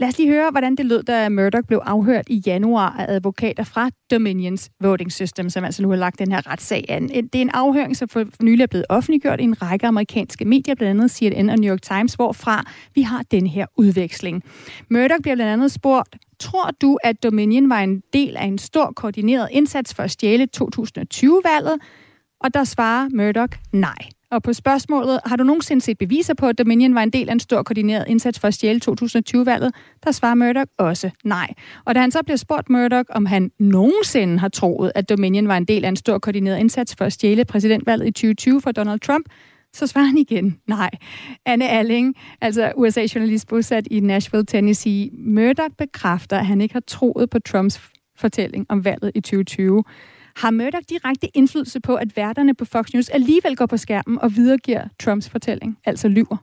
Lad 0.00 0.08
os 0.08 0.18
lige 0.18 0.30
høre, 0.30 0.50
hvordan 0.50 0.76
det 0.76 0.86
lød, 0.86 1.02
da 1.02 1.28
Murdoch 1.28 1.66
blev 1.66 1.80
afhørt 1.84 2.24
i 2.28 2.42
januar 2.46 2.96
af 2.98 3.14
advokater 3.14 3.64
fra 3.64 3.90
Dominions 4.10 4.70
Voting 4.80 5.12
System, 5.12 5.50
som 5.50 5.64
altså 5.64 5.82
nu 5.82 5.88
har 5.88 5.96
lagt 5.96 6.18
den 6.18 6.32
her 6.32 6.50
retssag 6.50 6.84
an. 6.88 7.08
Det 7.08 7.34
er 7.34 7.40
en 7.42 7.50
afhøring, 7.50 7.96
som 7.96 8.08
for 8.08 8.24
nylig 8.42 8.62
er 8.62 8.66
blevet 8.66 8.86
offentliggjort 8.88 9.40
i 9.40 9.42
en 9.42 9.62
række 9.62 9.86
amerikanske 9.86 10.44
medier, 10.44 10.74
blandt 10.74 10.90
andet 11.00 11.10
CNN 11.10 11.50
og 11.50 11.58
New 11.58 11.72
York 11.72 11.82
Times, 11.82 12.14
hvorfra 12.14 12.64
vi 12.94 13.02
har 13.02 13.22
den 13.30 13.46
her 13.46 13.66
udveksling. 13.76 14.42
Murdoch 14.90 15.22
bliver 15.22 15.34
blandt 15.34 15.52
andet 15.52 15.72
spurgt, 15.72 16.16
tror 16.40 16.70
du, 16.82 16.98
at 17.04 17.22
Dominion 17.22 17.70
var 17.70 17.80
en 17.80 18.02
del 18.12 18.36
af 18.36 18.44
en 18.44 18.58
stor 18.58 18.92
koordineret 18.96 19.48
indsats 19.52 19.94
for 19.94 20.02
at 20.02 20.10
stjæle 20.10 20.48
2020-valget? 20.56 21.80
Og 22.40 22.54
der 22.54 22.64
svarer 22.64 23.08
Murdoch 23.08 23.58
nej. 23.72 24.08
Og 24.30 24.42
på 24.42 24.52
spørgsmålet, 24.52 25.20
har 25.26 25.36
du 25.36 25.44
nogensinde 25.44 25.82
set 25.82 25.98
beviser 25.98 26.34
på, 26.34 26.48
at 26.48 26.58
Dominion 26.58 26.94
var 26.94 27.02
en 27.02 27.10
del 27.10 27.28
af 27.28 27.32
en 27.32 27.40
stor 27.40 27.62
koordineret 27.62 28.04
indsats 28.08 28.38
for 28.38 28.48
at 28.48 28.54
stjæle 28.54 28.80
2020-valget, 28.90 29.74
der 30.04 30.10
svarer 30.10 30.34
Murdoch 30.34 30.66
også 30.78 31.10
nej. 31.24 31.54
Og 31.84 31.94
da 31.94 32.00
han 32.00 32.10
så 32.10 32.22
bliver 32.24 32.36
spurgt 32.36 32.70
Murdoch, 32.70 33.08
om 33.10 33.26
han 33.26 33.50
nogensinde 33.58 34.38
har 34.38 34.48
troet, 34.48 34.92
at 34.94 35.08
Dominion 35.08 35.48
var 35.48 35.56
en 35.56 35.64
del 35.64 35.84
af 35.84 35.88
en 35.88 35.96
stor 35.96 36.18
koordineret 36.18 36.58
indsats 36.58 36.96
for 36.96 37.04
at 37.04 37.12
stjæle 37.12 37.44
præsidentvalget 37.44 38.06
i 38.06 38.10
2020 38.10 38.60
for 38.60 38.72
Donald 38.72 39.00
Trump, 39.00 39.26
så 39.72 39.86
svarer 39.86 40.06
han 40.06 40.18
igen 40.18 40.58
nej. 40.66 40.90
Anne 41.46 41.68
Alling, 41.68 42.14
altså 42.40 42.72
USA-journalist 42.76 43.48
bosat 43.48 43.86
i 43.90 44.00
Nashville, 44.00 44.46
Tennessee, 44.46 45.10
Murdoch 45.12 45.74
bekræfter, 45.78 46.38
at 46.38 46.46
han 46.46 46.60
ikke 46.60 46.74
har 46.74 46.82
troet 46.86 47.30
på 47.30 47.38
Trumps 47.38 47.80
fortælling 48.16 48.66
om 48.68 48.84
valget 48.84 49.12
i 49.14 49.20
2020. 49.20 49.84
Har 50.38 50.50
Murdoch 50.50 50.82
direkte 50.88 51.28
indflydelse 51.34 51.80
på, 51.80 51.94
at 51.94 52.16
værterne 52.16 52.54
på 52.54 52.64
Fox 52.64 52.92
News 52.94 53.08
alligevel 53.08 53.56
går 53.56 53.66
på 53.66 53.76
skærmen 53.76 54.18
og 54.18 54.36
videregiver 54.36 54.88
Trumps 55.00 55.28
fortælling, 55.28 55.78
altså 55.84 56.08
lyver? 56.08 56.36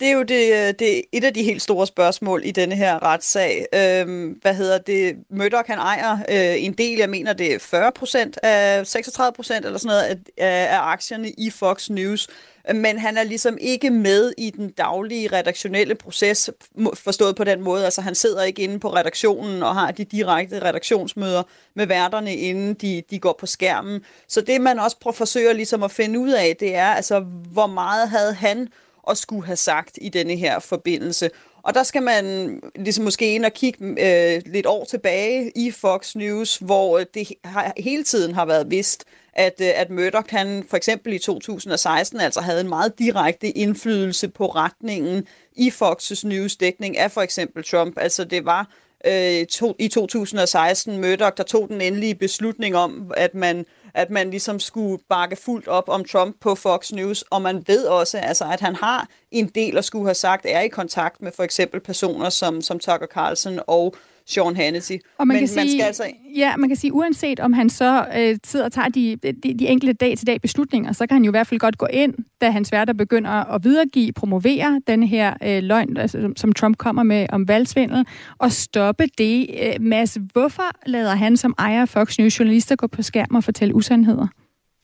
Det 0.00 0.08
er 0.08 0.12
jo 0.12 0.22
det, 0.22 0.52
øh, 0.52 0.74
det 0.78 0.98
er 0.98 1.02
et 1.12 1.24
af 1.24 1.34
de 1.34 1.42
helt 1.42 1.62
store 1.62 1.86
spørgsmål 1.86 2.42
i 2.44 2.50
denne 2.50 2.74
her 2.74 3.02
retssag. 3.02 3.66
Øhm, 3.74 4.38
hvad 4.42 4.54
hedder 4.54 4.78
det? 4.78 5.16
Murdoch, 5.30 5.66
han 5.66 5.78
ejer 5.78 6.12
øh, 6.28 6.64
en 6.64 6.72
del, 6.72 6.98
jeg 6.98 7.10
mener 7.10 7.32
det 7.32 7.54
er 7.54 7.58
40 7.58 7.92
procent 7.92 8.38
af 8.42 8.86
36 8.86 9.32
procent 9.32 9.66
eller 9.66 9.78
sådan 9.78 9.88
noget 9.88 10.24
af, 10.36 10.76
af 10.76 10.80
aktierne 10.80 11.30
i 11.30 11.50
Fox 11.50 11.90
News 11.90 12.28
men 12.74 12.98
han 12.98 13.16
er 13.16 13.22
ligesom 13.22 13.58
ikke 13.60 13.90
med 13.90 14.32
i 14.38 14.50
den 14.50 14.70
daglige 14.70 15.32
redaktionelle 15.32 15.94
proces, 15.94 16.50
forstået 16.94 17.36
på 17.36 17.44
den 17.44 17.60
måde. 17.60 17.84
Altså 17.84 18.00
han 18.00 18.14
sidder 18.14 18.42
ikke 18.42 18.62
inde 18.62 18.80
på 18.80 18.94
redaktionen 18.94 19.62
og 19.62 19.74
har 19.74 19.90
de 19.90 20.04
direkte 20.04 20.62
redaktionsmøder 20.62 21.42
med 21.74 21.86
værterne, 21.86 22.36
inden 22.36 22.74
de, 22.74 23.02
de 23.10 23.18
går 23.18 23.36
på 23.40 23.46
skærmen. 23.46 24.00
Så 24.28 24.40
det 24.40 24.60
man 24.60 24.78
også 24.78 24.96
prøver, 25.00 25.14
forsøger 25.14 25.52
ligesom 25.52 25.82
at 25.82 25.90
finde 25.90 26.18
ud 26.18 26.30
af, 26.30 26.56
det 26.60 26.74
er, 26.74 26.86
altså 26.86 27.20
hvor 27.52 27.66
meget 27.66 28.08
havde 28.08 28.34
han 28.34 28.68
at 29.10 29.18
skulle 29.18 29.46
have 29.46 29.56
sagt 29.56 29.98
i 30.00 30.08
denne 30.08 30.36
her 30.36 30.58
forbindelse. 30.58 31.30
Og 31.62 31.74
der 31.74 31.82
skal 31.82 32.02
man 32.02 32.60
ligesom 32.76 33.04
måske 33.04 33.34
ind 33.34 33.44
og 33.44 33.52
kigge 33.52 33.84
øh, 33.84 34.42
lidt 34.46 34.66
år 34.66 34.84
tilbage 34.84 35.52
i 35.56 35.70
Fox 35.70 36.16
News, 36.16 36.56
hvor 36.56 36.98
det 36.98 37.28
har, 37.44 37.72
hele 37.76 38.04
tiden 38.04 38.34
har 38.34 38.44
været 38.44 38.70
vist, 38.70 39.04
at, 39.32 39.60
øh, 39.60 39.70
at 39.74 39.90
Murdoch 39.90 40.30
han 40.30 40.64
for 40.70 40.76
eksempel 40.76 41.12
i 41.12 41.18
2016 41.18 42.20
altså 42.20 42.40
havde 42.40 42.60
en 42.60 42.68
meget 42.68 42.98
direkte 42.98 43.50
indflydelse 43.50 44.28
på 44.28 44.46
retningen 44.46 45.26
i 45.56 45.70
Fox 45.70 46.24
News 46.24 46.56
dækning 46.56 46.98
af 46.98 47.10
for 47.10 47.20
eksempel 47.20 47.64
Trump. 47.64 47.98
Altså 47.98 48.24
det 48.24 48.44
var 48.44 48.70
øh, 49.06 49.46
to, 49.46 49.76
i 49.78 49.88
2016 49.88 51.00
Murdoch, 51.00 51.36
der 51.36 51.42
tog 51.42 51.68
den 51.68 51.80
endelige 51.80 52.14
beslutning 52.14 52.76
om, 52.76 53.12
at 53.16 53.34
man 53.34 53.66
at 53.98 54.10
man 54.10 54.30
ligesom 54.30 54.60
skulle 54.60 54.98
bakke 55.08 55.36
fuldt 55.36 55.68
op 55.68 55.88
om 55.88 56.04
Trump 56.04 56.36
på 56.40 56.54
Fox 56.54 56.92
News, 56.92 57.22
og 57.22 57.42
man 57.42 57.64
ved 57.66 57.84
også, 57.84 58.18
altså, 58.18 58.44
at 58.44 58.60
han 58.60 58.76
har 58.76 59.08
en 59.30 59.46
del 59.46 59.78
at 59.78 59.84
skulle 59.84 60.04
have 60.04 60.14
sagt, 60.14 60.46
er 60.48 60.60
i 60.60 60.68
kontakt 60.68 61.22
med 61.22 61.32
for 61.36 61.42
eksempel 61.42 61.80
personer 61.80 62.28
som, 62.28 62.62
som 62.62 62.78
Tucker 62.78 63.06
Carlson 63.14 63.60
og 63.66 63.94
Sean 64.26 64.56
Hannity. 64.56 64.96
Og 65.18 65.26
man, 65.26 65.34
Men 65.34 65.46
kan 65.48 65.56
man 65.56 65.68
sige, 65.68 65.80
skal 65.80 65.86
altså... 65.86 66.04
Ja, 66.36 66.56
man 66.56 66.68
kan 66.68 66.76
sige, 66.76 66.92
uanset 66.92 67.40
om 67.40 67.52
han 67.52 67.70
så 67.70 68.06
øh, 68.16 68.38
sidder 68.44 68.64
og 68.64 68.72
tager 68.72 68.88
de, 68.88 69.16
de, 69.16 69.54
de 69.58 69.68
enkelte 69.68 69.92
dag-til-dag 69.92 70.40
beslutninger, 70.40 70.92
så 70.92 71.06
kan 71.06 71.14
han 71.14 71.24
jo 71.24 71.30
i 71.30 71.36
hvert 71.36 71.46
fald 71.46 71.60
godt 71.60 71.78
gå 71.78 71.86
ind, 71.86 72.14
da 72.40 72.50
hans 72.50 72.72
værter 72.72 72.92
begynder 72.92 73.30
at 73.30 73.64
videregive, 73.64 74.12
promovere 74.12 74.80
den 74.86 75.02
her 75.02 75.34
øh, 75.42 75.62
løgn, 75.62 75.96
altså, 75.96 76.32
som 76.36 76.52
Trump 76.52 76.76
kommer 76.76 77.02
med 77.02 77.26
om 77.32 77.48
valgsvindel, 77.48 78.06
og 78.38 78.52
stoppe 78.52 79.06
det. 79.18 79.50
Øh, 79.62 79.82
Mads, 79.82 80.18
hvorfor 80.32 80.62
lader 80.86 81.14
han 81.14 81.36
som 81.36 81.54
ejer 81.58 81.80
af 81.80 81.88
Fox 81.88 82.18
News 82.18 82.38
journalister 82.38 82.76
gå 82.76 82.86
på 82.86 83.02
skærm 83.02 83.34
og 83.34 83.44
fortælle 83.44 83.74
usandheder? 83.74 84.26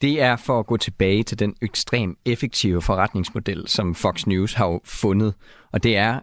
Det 0.01 0.23
er 0.23 0.37
for 0.37 0.59
at 0.59 0.67
gå 0.67 0.77
tilbage 0.77 1.23
til 1.23 1.39
den 1.39 1.55
ekstrem 1.63 2.17
effektive 2.27 2.83
forretningsmodel, 2.83 3.69
som 3.69 3.95
Fox 3.95 4.27
News 4.27 4.55
har 4.55 4.81
fundet. 4.85 5.35
Og 5.73 5.83
det 5.83 5.97
er, 5.97 6.21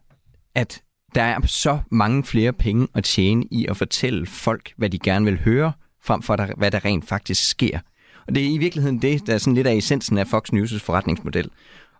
at 0.55 0.81
der 1.15 1.21
er 1.21 1.39
så 1.45 1.79
mange 1.91 2.23
flere 2.23 2.53
penge 2.53 2.87
at 2.95 3.03
tjene 3.03 3.45
i 3.51 3.65
at 3.69 3.77
fortælle 3.77 4.25
folk, 4.25 4.73
hvad 4.77 4.89
de 4.89 4.99
gerne 4.99 5.25
vil 5.25 5.39
høre, 5.39 5.71
frem 6.03 6.21
for 6.21 6.57
hvad 6.57 6.71
der 6.71 6.85
rent 6.85 7.07
faktisk 7.07 7.49
sker. 7.49 7.79
Og 8.27 8.35
det 8.35 8.43
er 8.43 8.49
i 8.49 8.57
virkeligheden 8.57 9.01
det, 9.01 9.27
der 9.27 9.33
er 9.33 9.37
sådan 9.37 9.55
lidt 9.55 9.67
af 9.67 9.73
essensen 9.73 10.17
af 10.17 10.27
Fox 10.27 10.49
News' 10.53 10.79
forretningsmodel. 10.79 11.49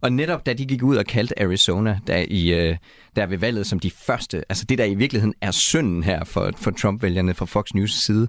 Og 0.02 0.14
netop 0.14 0.46
da 0.46 0.54
de 0.54 0.66
gik 0.66 0.84
ud 0.84 0.96
og 0.96 1.06
kaldte 1.06 1.42
Arizona 1.42 2.00
der, 2.08 2.26
i, 2.28 2.54
øh, 2.54 2.78
der 3.16 3.26
ved 3.26 3.38
valget 3.38 3.68
som 3.68 3.80
de 3.80 3.92
første, 3.92 4.44
altså 4.50 4.66
det 4.66 4.78
der 4.78 4.86
i 4.86 4.96
virkeligheden 4.96 5.34
er 5.42 5.52
synden 5.52 6.04
her 6.04 6.24
for, 6.24 6.52
for 6.58 6.72
Trump-vælgerne 6.72 7.34
fra 7.34 7.46
Fox 7.46 7.74
News 7.74 7.94
side, 7.94 8.28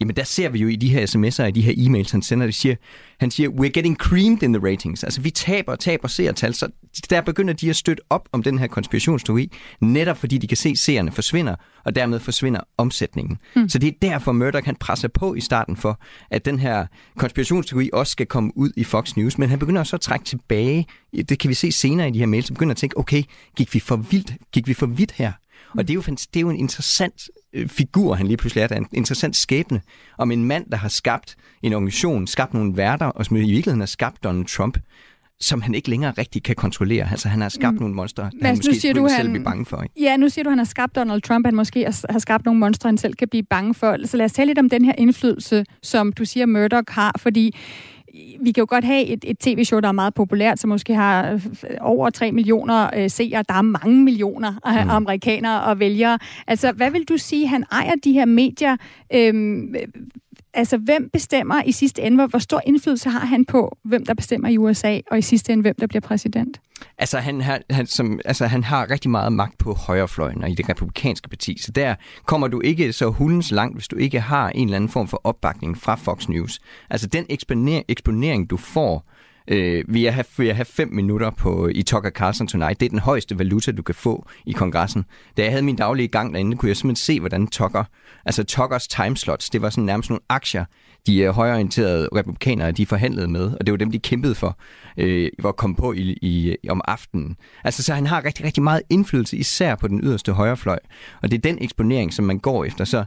jamen 0.00 0.16
der 0.16 0.24
ser 0.24 0.48
vi 0.48 0.58
jo 0.58 0.68
i 0.68 0.76
de 0.76 0.88
her 0.88 1.06
sms'er 1.06 1.42
og 1.42 1.48
i 1.48 1.52
de 1.52 1.62
her 1.62 1.72
e-mails, 1.76 2.12
han 2.12 2.22
sender, 2.22 2.46
de 2.46 2.52
siger, 2.52 2.74
han 3.20 3.30
siger, 3.30 3.48
we're 3.48 3.68
getting 3.68 3.96
creamed 3.96 4.42
in 4.42 4.52
the 4.52 4.66
ratings. 4.66 5.04
Altså 5.04 5.20
vi 5.20 5.30
taber 5.30 5.72
og 5.72 5.78
taber 5.78 6.08
seertal, 6.08 6.54
så 6.54 6.68
der 7.10 7.20
begynder 7.20 7.54
de 7.54 7.70
at 7.70 7.76
støtte 7.76 8.02
op 8.10 8.28
om 8.32 8.42
den 8.42 8.58
her 8.58 8.66
konspirationsteori, 8.66 9.52
netop 9.80 10.16
fordi 10.16 10.38
de 10.38 10.46
kan 10.46 10.56
se, 10.56 10.68
at 10.68 10.78
seerne 10.78 11.12
forsvinder, 11.12 11.54
og 11.84 11.94
dermed 11.94 12.20
forsvinder 12.20 12.60
omsætningen. 12.78 13.38
Mm. 13.56 13.68
Så 13.68 13.78
det 13.78 13.88
er 13.88 13.92
derfor 14.02 14.32
Murdoch 14.32 14.66
han 14.66 14.76
presser 14.76 15.08
på 15.08 15.34
i 15.34 15.40
starten 15.40 15.76
for, 15.76 16.00
at 16.30 16.44
den 16.44 16.58
her 16.58 16.86
konspirationsteori 17.16 17.90
også 17.92 18.10
skal 18.10 18.26
komme 18.26 18.52
ud 18.56 18.70
i 18.76 18.84
Fox 18.84 19.16
News, 19.16 19.38
men 19.38 19.48
han 19.48 19.58
begynder 19.58 19.84
så 19.84 19.96
at 19.96 20.00
trække 20.00 20.24
tilbage. 20.24 20.86
Det 21.28 21.38
kan 21.38 21.48
vi 21.48 21.54
se 21.54 21.72
senere 21.72 22.08
i 22.08 22.10
de 22.10 22.18
her 22.18 22.26
mails, 22.26 22.46
så 22.46 22.52
begynder 22.52 22.72
at 22.72 22.76
tænke, 22.76 22.98
okay, 22.98 23.22
gik 23.56 23.74
vi 23.74 23.80
for 23.80 23.96
vildt, 23.96 24.32
gik 24.52 24.68
vi 24.68 24.74
for 24.74 24.86
vidt 24.86 25.12
her? 25.12 25.32
Og 25.78 25.88
det 25.88 25.90
er 25.90 25.94
jo, 25.94 26.02
det 26.02 26.36
er 26.36 26.40
jo 26.40 26.50
en 26.50 26.56
interessant 26.56 27.28
øh, 27.52 27.68
figur, 27.68 28.14
han 28.14 28.26
lige 28.26 28.36
pludselig 28.36 28.62
er. 28.62 28.66
Der 28.66 28.76
en 28.76 28.86
interessant 28.92 29.36
skæbne 29.36 29.80
om 30.18 30.30
en 30.30 30.44
mand, 30.44 30.70
der 30.70 30.76
har 30.76 30.88
skabt 30.88 31.36
en 31.62 31.72
organisation, 31.72 32.26
skabt 32.26 32.54
nogle 32.54 32.76
værter, 32.76 33.06
og 33.06 33.26
som 33.26 33.36
i 33.36 33.40
virkeligheden 33.40 33.80
har 33.80 33.86
skabt 33.86 34.24
Donald 34.24 34.46
Trump 34.46 34.78
som 35.40 35.62
han 35.62 35.74
ikke 35.74 35.90
længere 35.90 36.12
rigtig 36.18 36.42
kan 36.42 36.56
kontrollere. 36.56 37.10
Altså, 37.10 37.28
han 37.28 37.40
har 37.40 37.48
skabt 37.48 37.74
mm. 37.74 37.80
nogle 37.80 37.94
monstre, 37.94 38.30
han 38.42 38.56
måske 38.56 38.68
nu 38.68 38.74
siger 38.74 38.94
du, 38.94 39.08
selv 39.08 39.22
han... 39.22 39.30
blive 39.30 39.44
bange 39.44 39.66
for. 39.66 39.82
Ikke? 39.82 39.94
Ja, 40.00 40.16
nu 40.16 40.28
siger 40.28 40.42
du, 40.42 40.50
han 40.50 40.58
har 40.58 40.64
skabt 40.64 40.96
Donald 40.96 41.22
Trump, 41.22 41.46
han 41.46 41.54
måske 41.54 41.84
har 42.10 42.18
skabt 42.18 42.44
nogle 42.44 42.60
monstre, 42.60 42.88
han 42.88 42.98
selv 42.98 43.14
kan 43.14 43.28
blive 43.28 43.42
bange 43.42 43.74
for. 43.74 44.06
Så 44.06 44.16
lad 44.16 44.24
os 44.24 44.32
tale 44.32 44.46
lidt 44.46 44.58
om 44.58 44.68
den 44.68 44.84
her 44.84 44.92
indflydelse, 44.98 45.64
som 45.82 46.12
du 46.12 46.24
siger, 46.24 46.46
Murdoch 46.46 46.84
har, 46.88 47.16
fordi 47.18 47.56
vi 48.40 48.52
kan 48.52 48.62
jo 48.62 48.66
godt 48.68 48.84
have 48.84 49.06
et, 49.06 49.24
et 49.26 49.38
tv-show, 49.38 49.80
der 49.80 49.88
er 49.88 49.92
meget 49.92 50.14
populært, 50.14 50.58
som 50.58 50.70
måske 50.70 50.94
har 50.94 51.32
øh, 51.32 51.40
over 51.80 52.10
3 52.10 52.32
millioner 52.32 52.90
øh, 52.96 53.10
seere. 53.10 53.44
Der 53.48 53.54
er 53.54 53.62
mange 53.62 54.04
millioner 54.04 54.54
øh, 54.66 54.84
mm. 54.84 54.90
amerikanere 54.90 55.62
og 55.62 55.78
vælgere. 55.78 56.18
Altså, 56.46 56.72
hvad 56.72 56.90
vil 56.90 57.04
du 57.04 57.16
sige, 57.16 57.46
han 57.46 57.64
ejer 57.72 57.94
de 58.04 58.12
her 58.12 58.24
medier? 58.24 58.76
Øhm, 59.14 59.74
altså, 60.54 60.76
hvem 60.76 61.10
bestemmer 61.12 61.62
i 61.62 61.72
sidste 61.72 62.02
ende, 62.02 62.16
hvor, 62.16 62.26
hvor 62.26 62.38
stor 62.38 62.60
indflydelse 62.66 63.10
har 63.10 63.26
han 63.26 63.44
på, 63.44 63.78
hvem 63.84 64.06
der 64.06 64.14
bestemmer 64.14 64.48
i 64.48 64.58
USA, 64.58 65.00
og 65.10 65.18
i 65.18 65.22
sidste 65.22 65.52
ende, 65.52 65.62
hvem 65.62 65.74
der 65.80 65.86
bliver 65.86 66.00
præsident? 66.00 66.60
Altså 66.98 67.18
han, 67.18 67.40
har, 67.40 67.60
han, 67.70 67.86
som, 67.86 68.20
altså, 68.24 68.46
han 68.46 68.64
har 68.64 68.90
rigtig 68.90 69.10
meget 69.10 69.32
magt 69.32 69.58
på 69.58 69.72
højrefløjen 69.72 70.42
og 70.42 70.50
i 70.50 70.54
det 70.54 70.68
republikanske 70.68 71.28
parti, 71.28 71.58
så 71.62 71.72
der 71.72 71.94
kommer 72.24 72.48
du 72.48 72.60
ikke 72.60 72.92
så 72.92 73.10
hundens 73.10 73.50
langt, 73.50 73.76
hvis 73.76 73.88
du 73.88 73.96
ikke 73.96 74.20
har 74.20 74.50
en 74.50 74.64
eller 74.68 74.76
anden 74.76 74.90
form 74.90 75.08
for 75.08 75.20
opbakning 75.24 75.78
fra 75.78 75.94
Fox 75.94 76.28
News. 76.28 76.60
Altså 76.90 77.06
den 77.06 77.26
eksponering, 77.28 77.84
eksponering, 77.88 78.50
du 78.50 78.56
får 78.56 79.04
øh, 79.48 79.84
vi 79.88 80.04
jeg 80.04 80.14
have, 80.14 80.24
ved 80.36 80.52
have 80.52 80.64
fem 80.64 80.88
minutter 80.92 81.30
på, 81.30 81.68
i 81.74 81.82
Tucker 81.82 82.10
Carlson 82.10 82.46
Tonight, 82.46 82.80
det 82.80 82.86
er 82.86 82.90
den 82.90 82.98
højeste 82.98 83.38
valuta, 83.38 83.72
du 83.72 83.82
kan 83.82 83.94
få 83.94 84.26
i 84.46 84.52
kongressen. 84.52 85.04
Da 85.36 85.42
jeg 85.42 85.50
havde 85.50 85.62
min 85.62 85.76
daglige 85.76 86.08
gang 86.08 86.32
derinde, 86.32 86.56
kunne 86.56 86.68
jeg 86.68 86.76
simpelthen 86.76 87.04
se, 87.04 87.20
hvordan 87.20 87.46
Tucker, 87.46 87.84
altså 88.24 88.44
Tuckers 88.44 88.88
timeslots, 88.88 89.50
det 89.50 89.62
var 89.62 89.70
sådan 89.70 89.84
nærmest 89.84 90.10
nogle 90.10 90.20
aktier, 90.28 90.64
de 91.06 91.18
øh, 91.18 91.30
højorienterede 91.30 92.08
republikanere, 92.16 92.72
de 92.72 92.86
forhandlede 92.86 93.28
med, 93.28 93.52
og 93.60 93.66
det 93.66 93.72
var 93.72 93.78
dem, 93.78 93.90
de 93.90 93.98
kæmpede 93.98 94.34
for, 94.34 94.58
øh, 94.96 95.30
for 95.40 95.48
at 95.48 95.56
komme 95.56 95.76
på 95.76 95.92
i, 95.92 96.18
i, 96.22 96.56
om 96.68 96.80
aftenen. 96.84 97.36
Altså, 97.64 97.82
så 97.82 97.94
han 97.94 98.06
har 98.06 98.24
rigtig, 98.24 98.44
rigtig 98.44 98.62
meget 98.62 98.82
indflydelse, 98.90 99.36
især 99.36 99.74
på 99.74 99.88
den 99.88 100.00
yderste 100.02 100.32
højrefløj, 100.32 100.78
og 101.22 101.30
det 101.30 101.36
er 101.36 101.42
den 101.42 101.58
eksponering, 101.60 102.12
som 102.12 102.24
man 102.24 102.38
går 102.38 102.64
efter. 102.64 102.84
Så 102.84 103.04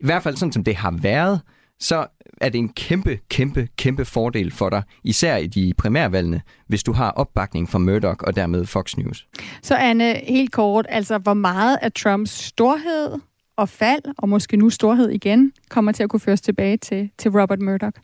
i 0.00 0.06
hvert 0.06 0.22
fald 0.22 0.36
sådan, 0.36 0.52
som 0.52 0.64
det 0.64 0.76
har 0.76 0.90
været, 0.90 1.40
så 1.80 2.06
er 2.40 2.48
det 2.48 2.58
en 2.58 2.68
kæmpe, 2.68 3.18
kæmpe, 3.28 3.68
kæmpe 3.76 4.04
fordel 4.04 4.52
for 4.52 4.70
dig, 4.70 4.82
især 5.04 5.36
i 5.36 5.46
de 5.46 5.72
primærvalgene, 5.78 6.42
hvis 6.66 6.82
du 6.82 6.92
har 6.92 7.10
opbakning 7.10 7.68
fra 7.68 7.78
Murdoch 7.78 8.24
og 8.26 8.36
dermed 8.36 8.66
Fox 8.66 8.96
News. 8.96 9.26
Så 9.62 9.74
Anne, 9.74 10.14
helt 10.14 10.52
kort, 10.52 10.86
altså 10.88 11.18
hvor 11.18 11.34
meget 11.34 11.78
af 11.82 11.92
Trumps 11.92 12.30
storhed 12.30 13.18
og 13.56 13.68
fald, 13.68 14.02
og 14.18 14.28
måske 14.28 14.56
nu 14.56 14.70
storhed 14.70 15.10
igen, 15.10 15.52
kommer 15.68 15.92
til 15.92 16.02
at 16.02 16.10
kunne 16.10 16.20
føres 16.20 16.40
tilbage 16.40 16.76
til, 16.76 17.10
til 17.18 17.30
Robert 17.30 17.60
Murdoch? 17.60 17.98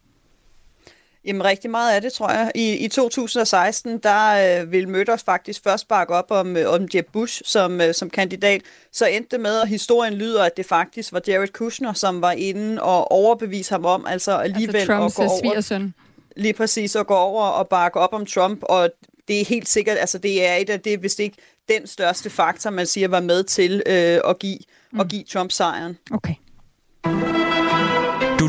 Jamen 1.24 1.44
rigtig 1.44 1.70
meget 1.70 1.94
af 1.94 2.02
det, 2.02 2.12
tror 2.12 2.30
jeg. 2.30 2.52
I, 2.54 2.76
i 2.76 2.88
2016, 2.88 3.98
der 3.98 4.60
øh, 4.60 4.72
ville 4.72 4.90
Murdoch 4.90 5.24
faktisk 5.24 5.62
først 5.64 5.88
bakke 5.88 6.14
op 6.14 6.30
om, 6.30 6.56
øh, 6.56 6.72
om 6.72 6.88
Jeb 6.94 7.06
Bush 7.12 7.42
som, 7.44 7.80
øh, 7.80 7.94
som 7.94 8.10
kandidat. 8.10 8.62
Så 8.92 9.06
endte 9.06 9.28
det 9.30 9.40
med, 9.40 9.60
at 9.60 9.68
historien 9.68 10.14
lyder, 10.14 10.44
at 10.44 10.56
det 10.56 10.66
faktisk 10.66 11.12
var 11.12 11.22
Jared 11.26 11.48
Kushner, 11.48 11.92
som 11.92 12.22
var 12.22 12.32
inde 12.32 12.82
og 12.82 13.12
overbevise 13.12 13.70
ham 13.70 13.84
om, 13.84 14.06
altså 14.06 14.36
alligevel 14.36 14.76
altså 14.76 14.92
Trumps 14.92 15.14
at 15.14 15.16
gå 15.16 15.22
over... 15.22 15.40
Svigersøn. 15.40 15.94
Lige 16.36 16.52
præcis, 16.52 16.96
at 16.96 17.06
gå 17.06 17.14
over 17.14 17.44
og 17.44 17.68
bakke 17.68 18.00
op 18.00 18.12
om 18.12 18.26
Trump, 18.26 18.58
og 18.62 18.90
det 19.28 19.40
er 19.40 19.44
helt 19.44 19.68
sikkert, 19.68 19.98
altså 19.98 20.18
det 20.18 20.48
er 20.48 20.54
et 20.54 20.70
af 20.70 20.80
det, 20.80 20.98
hvis 20.98 21.14
det 21.14 21.24
ikke 21.24 21.36
den 21.68 21.86
største 21.86 22.30
faktor, 22.30 22.70
man 22.70 22.86
siger, 22.86 23.08
var 23.08 23.20
med 23.20 23.44
til 23.44 23.82
øh, 23.86 24.20
at, 24.28 24.38
give, 24.38 24.58
mm. 24.92 25.00
at 25.00 25.08
give 25.08 25.24
Trump 25.24 25.52
sejren. 25.52 25.98
Okay. 26.10 26.34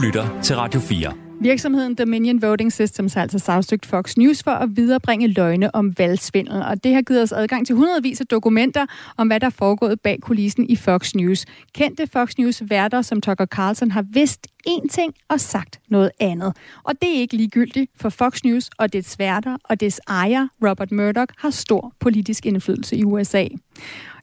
Lytter 0.04 0.42
til 0.42 0.56
Radio 0.56 0.80
4. 0.80 1.14
Virksomheden 1.42 1.96
Dominion 1.96 2.42
Voting 2.42 2.74
Systems 2.74 3.14
har 3.14 3.22
altså 3.22 3.40
sagsøgt 3.40 3.86
Fox 3.86 4.18
News 4.18 4.44
for 4.44 4.52
at 4.52 4.70
viderebringe 4.76 5.28
løgne 5.28 5.76
om 5.76 5.98
valgsvindel, 5.98 6.62
og 6.62 6.84
det 6.84 6.94
har 6.94 7.02
givet 7.02 7.22
os 7.22 7.32
adgang 7.32 7.68
til 7.68 7.76
hundredvis 7.76 8.22
af 8.22 8.28
dokumenter 8.28 8.86
om, 9.18 9.28
hvad 9.28 9.40
der 9.40 9.46
er 9.46 9.52
foregået 9.52 10.02
bag 10.02 10.20
kulissen 10.22 10.70
i 10.70 10.76
Fox 10.76 11.14
News. 11.16 11.46
Kendte 11.74 12.08
Fox 12.08 12.38
News 12.38 12.64
værter 12.70 13.02
som 13.02 13.22
Tucker 13.22 13.46
Carlson 13.46 13.92
har 13.92 14.06
vidst 14.14 14.48
én 14.68 14.88
ting 14.92 15.14
og 15.30 15.40
sagt 15.40 15.80
noget 15.90 16.12
andet. 16.20 16.58
Og 16.84 16.94
det 17.02 17.16
er 17.16 17.20
ikke 17.20 17.36
ligegyldigt, 17.36 17.92
for 17.96 18.10
Fox 18.10 18.44
News 18.44 18.70
og 18.78 18.94
dets 18.94 19.20
værter 19.20 19.58
og 19.64 19.80
dets 19.80 20.02
ejer, 20.08 20.48
Robert 20.64 20.92
Murdoch, 20.92 21.34
har 21.38 21.50
stor 21.50 21.94
politisk 22.00 22.46
indflydelse 22.46 22.96
i 22.96 23.04
USA. 23.04 23.40
Jeg 23.40 23.50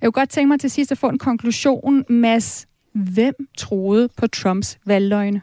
kunne 0.03 0.13
godt 0.13 0.31
tænke 0.31 0.49
mig 0.49 0.61
til 0.61 0.71
sidst 0.71 0.93
at 0.93 0.99
få 0.99 1.09
en 1.09 1.19
konklusion, 1.19 2.05
Mads. 2.09 2.67
Hvem 2.95 3.35
troede 3.59 4.09
på 4.17 4.27
Trumps 4.27 4.79
valgløgne? 4.87 5.41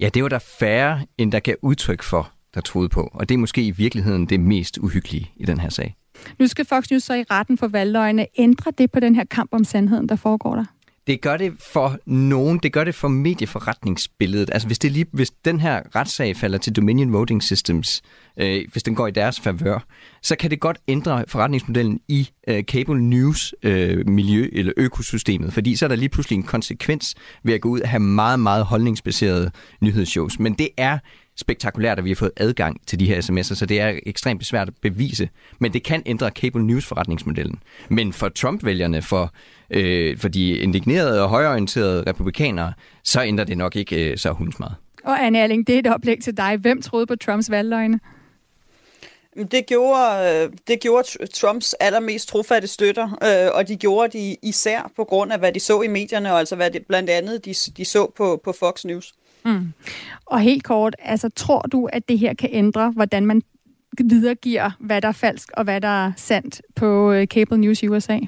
Ja, 0.00 0.08
det 0.08 0.22
var 0.22 0.28
der 0.28 0.38
færre, 0.38 1.06
end 1.18 1.32
der 1.32 1.40
gav 1.40 1.54
udtryk 1.62 2.02
for, 2.02 2.32
der 2.54 2.60
troede 2.60 2.88
på. 2.88 3.10
Og 3.14 3.28
det 3.28 3.34
er 3.34 3.38
måske 3.38 3.66
i 3.66 3.70
virkeligheden 3.70 4.26
det 4.26 4.40
mest 4.40 4.78
uhyggelige 4.78 5.32
i 5.36 5.44
den 5.44 5.60
her 5.60 5.68
sag. 5.68 5.96
Nu 6.38 6.46
skal 6.46 6.64
Fox 6.64 6.90
News 6.90 7.02
så 7.02 7.14
i 7.14 7.22
retten 7.30 7.58
for 7.58 7.68
valgløgne. 7.68 8.26
Ændre 8.38 8.72
det 8.78 8.92
på 8.92 9.00
den 9.00 9.14
her 9.14 9.24
kamp 9.24 9.54
om 9.54 9.64
sandheden, 9.64 10.08
der 10.08 10.16
foregår 10.16 10.54
der? 10.54 10.64
Det 11.08 11.20
gør 11.20 11.36
det 11.36 11.52
for 11.72 11.98
nogen, 12.06 12.58
det 12.58 12.72
gør 12.72 12.84
det 12.84 12.94
for 12.94 13.08
medieforretningsbilledet. 13.08 14.50
Altså 14.52 14.68
hvis, 14.68 14.78
det 14.78 14.92
lige, 14.92 15.06
hvis 15.12 15.30
den 15.30 15.60
her 15.60 15.82
retssag 15.96 16.36
falder 16.36 16.58
til 16.58 16.72
Dominion 16.76 17.12
Voting 17.12 17.42
Systems, 17.42 18.02
øh, 18.36 18.64
hvis 18.72 18.82
den 18.82 18.94
går 18.94 19.06
i 19.06 19.10
deres 19.10 19.40
favør, 19.40 19.86
så 20.22 20.36
kan 20.36 20.50
det 20.50 20.60
godt 20.60 20.78
ændre 20.88 21.24
forretningsmodellen 21.28 22.00
i 22.08 22.30
øh, 22.48 22.62
cable 22.62 23.00
news 23.02 23.54
øh, 23.62 24.08
miljø 24.08 24.48
eller 24.52 24.72
økosystemet, 24.76 25.52
fordi 25.52 25.76
så 25.76 25.86
er 25.86 25.88
der 25.88 25.96
lige 25.96 26.08
pludselig 26.08 26.36
en 26.36 26.42
konsekvens 26.42 27.14
ved 27.42 27.54
at 27.54 27.60
gå 27.60 27.68
ud 27.68 27.80
og 27.80 27.88
have 27.88 28.00
meget, 28.00 28.40
meget 28.40 28.64
holdningsbaserede 28.64 29.50
nyhedsshows. 29.80 30.38
Men 30.38 30.54
det 30.54 30.68
er 30.76 30.98
spektakulært, 31.36 31.98
at 31.98 32.04
vi 32.04 32.10
har 32.10 32.14
fået 32.14 32.32
adgang 32.36 32.86
til 32.86 33.00
de 33.00 33.06
her 33.06 33.20
sms'er, 33.20 33.54
så 33.54 33.66
det 33.66 33.80
er 33.80 33.98
ekstremt 34.06 34.46
svært 34.46 34.68
at 34.68 34.74
bevise. 34.82 35.28
Men 35.58 35.72
det 35.72 35.82
kan 35.82 36.02
ændre 36.06 36.30
cable 36.30 36.62
news 36.62 36.86
forretningsmodellen. 36.86 37.62
Men 37.88 38.12
for 38.12 38.28
Trump-vælgerne, 38.28 39.02
for, 39.02 39.32
øh, 39.70 40.18
for 40.18 40.28
de 40.28 40.50
indignerede 40.50 41.22
og 41.22 41.28
højorienterede 41.28 42.04
republikanere, 42.06 42.72
så 43.04 43.22
ændrer 43.22 43.44
det 43.44 43.58
nok 43.58 43.76
ikke 43.76 44.10
øh, 44.10 44.18
så 44.18 44.32
hunds 44.32 44.58
meget. 44.58 44.74
Og 45.04 45.24
Anne 45.26 45.38
Erling, 45.38 45.66
det 45.66 45.74
er 45.74 45.78
et 45.78 45.86
oplæg 45.86 46.20
til 46.22 46.36
dig. 46.36 46.56
Hvem 46.56 46.82
troede 46.82 47.06
på 47.06 47.16
Trumps 47.16 47.50
valgløgne? 47.50 48.00
Det 49.50 49.66
gjorde, 49.66 50.44
øh, 50.44 50.52
det 50.68 50.80
gjorde 50.80 51.26
Trumps 51.26 51.72
allermest 51.72 52.28
trofatte 52.28 52.68
støtter, 52.68 53.04
øh, 53.04 53.50
og 53.54 53.68
de 53.68 53.76
gjorde 53.76 54.18
det 54.18 54.36
især 54.42 54.90
på 54.96 55.04
grund 55.04 55.32
af, 55.32 55.38
hvad 55.38 55.52
de 55.52 55.60
så 55.60 55.82
i 55.82 55.88
medierne, 55.88 56.32
og 56.32 56.38
altså 56.38 56.56
hvad 56.56 56.70
det, 56.70 56.86
blandt 56.86 57.10
andet 57.10 57.44
de, 57.44 57.54
de 57.76 57.84
så 57.84 58.12
på, 58.16 58.40
på 58.44 58.52
Fox 58.52 58.84
News. 58.84 59.14
Mm. 59.44 59.72
Og 60.26 60.40
helt 60.40 60.64
kort, 60.64 60.96
altså 60.98 61.28
tror 61.36 61.60
du, 61.60 61.86
at 61.86 62.08
det 62.08 62.18
her 62.18 62.34
kan 62.34 62.48
ændre, 62.52 62.90
hvordan 62.90 63.26
man 63.26 63.42
videregiver, 64.04 64.70
hvad 64.80 65.00
der 65.02 65.08
er 65.08 65.12
falsk 65.12 65.50
og 65.52 65.64
hvad 65.64 65.80
der 65.80 66.06
er 66.06 66.12
sandt 66.16 66.62
på 66.74 67.12
øh, 67.12 67.26
Cable 67.26 67.58
News 67.58 67.82
i 67.82 67.88
USA? 67.88 68.18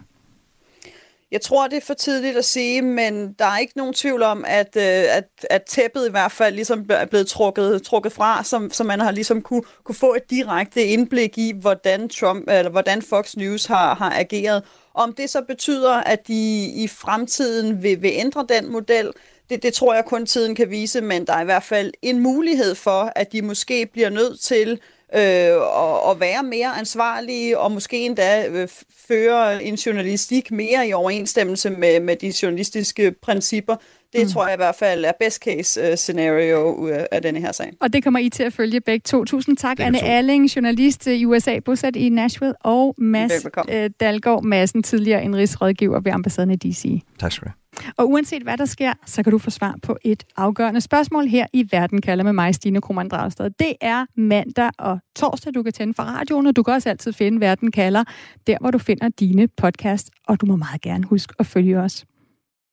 Jeg 1.32 1.40
tror, 1.40 1.66
det 1.66 1.76
er 1.76 1.86
for 1.86 1.94
tidligt 1.94 2.36
at 2.36 2.44
sige, 2.44 2.82
men 2.82 3.32
der 3.32 3.44
er 3.44 3.58
ikke 3.58 3.76
nogen 3.76 3.94
tvivl 3.94 4.22
om, 4.22 4.44
at, 4.48 4.76
øh, 4.76 5.16
at, 5.16 5.28
at 5.50 5.62
tæppet 5.62 6.08
i 6.08 6.10
hvert 6.10 6.32
fald 6.32 6.54
ligesom 6.54 6.86
er 6.90 7.06
blevet 7.06 7.26
trukket, 7.26 7.82
trukket 7.82 8.12
fra, 8.12 8.44
som, 8.44 8.70
så 8.70 8.84
man 8.84 9.00
har 9.00 9.10
ligesom 9.10 9.42
kunne, 9.42 9.62
kunne 9.84 9.94
få 9.94 10.14
et 10.14 10.30
direkte 10.30 10.84
indblik 10.84 11.38
i, 11.38 11.52
hvordan 11.60 12.08
Trump 12.08 12.48
eller 12.48 12.70
hvordan 12.70 13.02
Fox 13.02 13.36
News 13.36 13.66
har, 13.66 13.94
har 13.94 14.18
ageret. 14.18 14.62
Om 14.94 15.12
det 15.12 15.30
så 15.30 15.42
betyder, 15.42 15.92
at 15.92 16.28
de 16.28 16.66
i 16.74 16.88
fremtiden 16.88 17.82
vil, 17.82 18.02
vil 18.02 18.10
ændre 18.14 18.46
den 18.48 18.72
model, 18.72 19.12
det, 19.50 19.62
det 19.62 19.74
tror 19.74 19.94
jeg 19.94 20.04
kun 20.04 20.26
tiden 20.26 20.54
kan 20.54 20.70
vise, 20.70 21.00
men 21.00 21.26
der 21.26 21.32
er 21.32 21.42
i 21.42 21.44
hvert 21.44 21.62
fald 21.62 21.92
en 22.02 22.18
mulighed 22.18 22.74
for, 22.74 23.12
at 23.16 23.32
de 23.32 23.42
måske 23.42 23.86
bliver 23.86 24.10
nødt 24.10 24.40
til 24.40 24.80
øh, 25.14 25.56
og, 25.56 26.02
og 26.02 26.20
være 26.20 26.42
mere 26.42 26.78
ansvarlige, 26.78 27.58
og 27.58 27.72
måske 27.72 27.98
endda 27.98 28.48
øh, 28.48 28.68
føre 29.08 29.64
en 29.64 29.74
journalistik 29.74 30.50
mere 30.50 30.88
i 30.88 30.92
overensstemmelse 30.92 31.70
med, 31.70 32.00
med 32.00 32.16
de 32.16 32.32
journalistiske 32.42 33.14
principper. 33.22 33.76
Det 34.12 34.22
mm. 34.22 34.28
tror 34.28 34.46
jeg 34.46 34.54
i 34.54 34.56
hvert 34.56 34.74
fald 34.74 35.04
er 35.04 35.12
best 35.20 35.42
case 35.42 35.88
uh, 35.88 35.94
scenario 35.94 36.74
uh, 36.74 36.90
af 37.10 37.22
denne 37.22 37.40
her 37.40 37.52
sag. 37.52 37.72
Og 37.80 37.92
det 37.92 38.04
kommer 38.04 38.20
I 38.20 38.28
til 38.28 38.42
at 38.42 38.52
følge 38.52 38.80
begge 38.80 39.02
to. 39.04 39.24
Tusind 39.24 39.56
tak, 39.56 39.80
Anne 39.80 39.98
Erling, 39.98 40.56
journalist 40.56 41.06
i 41.06 41.24
USA, 41.24 41.58
bosat 41.58 41.96
i 41.96 42.08
Nashville, 42.08 42.54
og 42.60 42.94
Mads 42.98 43.44
uh, 43.44 43.74
Dalgaard 44.00 44.44
Madsen, 44.44 44.82
tidligere 44.82 45.24
indrigsrådgiver 45.24 46.00
ved 46.00 46.12
ambassaden 46.12 46.50
i 46.50 46.56
D.C. 46.56 47.02
Tak 47.18 47.32
skal 47.32 47.48
du 47.48 47.59
og 47.96 48.10
uanset 48.10 48.42
hvad 48.42 48.56
der 48.58 48.64
sker, 48.64 48.92
så 49.06 49.22
kan 49.22 49.32
du 49.32 49.38
få 49.38 49.50
svar 49.50 49.74
på 49.82 49.96
et 50.04 50.24
afgørende 50.36 50.80
spørgsmål 50.80 51.26
her 51.26 51.46
i 51.52 51.68
Verden 51.70 52.00
kalder 52.00 52.24
med 52.24 52.32
mig, 52.32 52.54
Stine 52.54 52.80
Krummernd 52.80 53.10
Dragsted. 53.10 53.50
Det 53.58 53.72
er 53.80 54.06
mandag 54.16 54.70
og 54.78 54.98
torsdag, 55.16 55.54
du 55.54 55.62
kan 55.62 55.72
tænde 55.72 55.94
for 55.94 56.02
radioen, 56.02 56.46
og 56.46 56.56
du 56.56 56.62
kan 56.62 56.74
også 56.74 56.88
altid 56.88 57.12
finde 57.12 57.40
Verden 57.40 57.70
kalder, 57.70 58.04
der 58.46 58.56
hvor 58.60 58.70
du 58.70 58.78
finder 58.78 59.08
dine 59.08 59.48
podcast, 59.48 60.10
og 60.26 60.40
du 60.40 60.46
må 60.46 60.56
meget 60.56 60.80
gerne 60.80 61.04
huske 61.04 61.34
at 61.38 61.46
følge 61.46 61.80
os. 61.80 62.04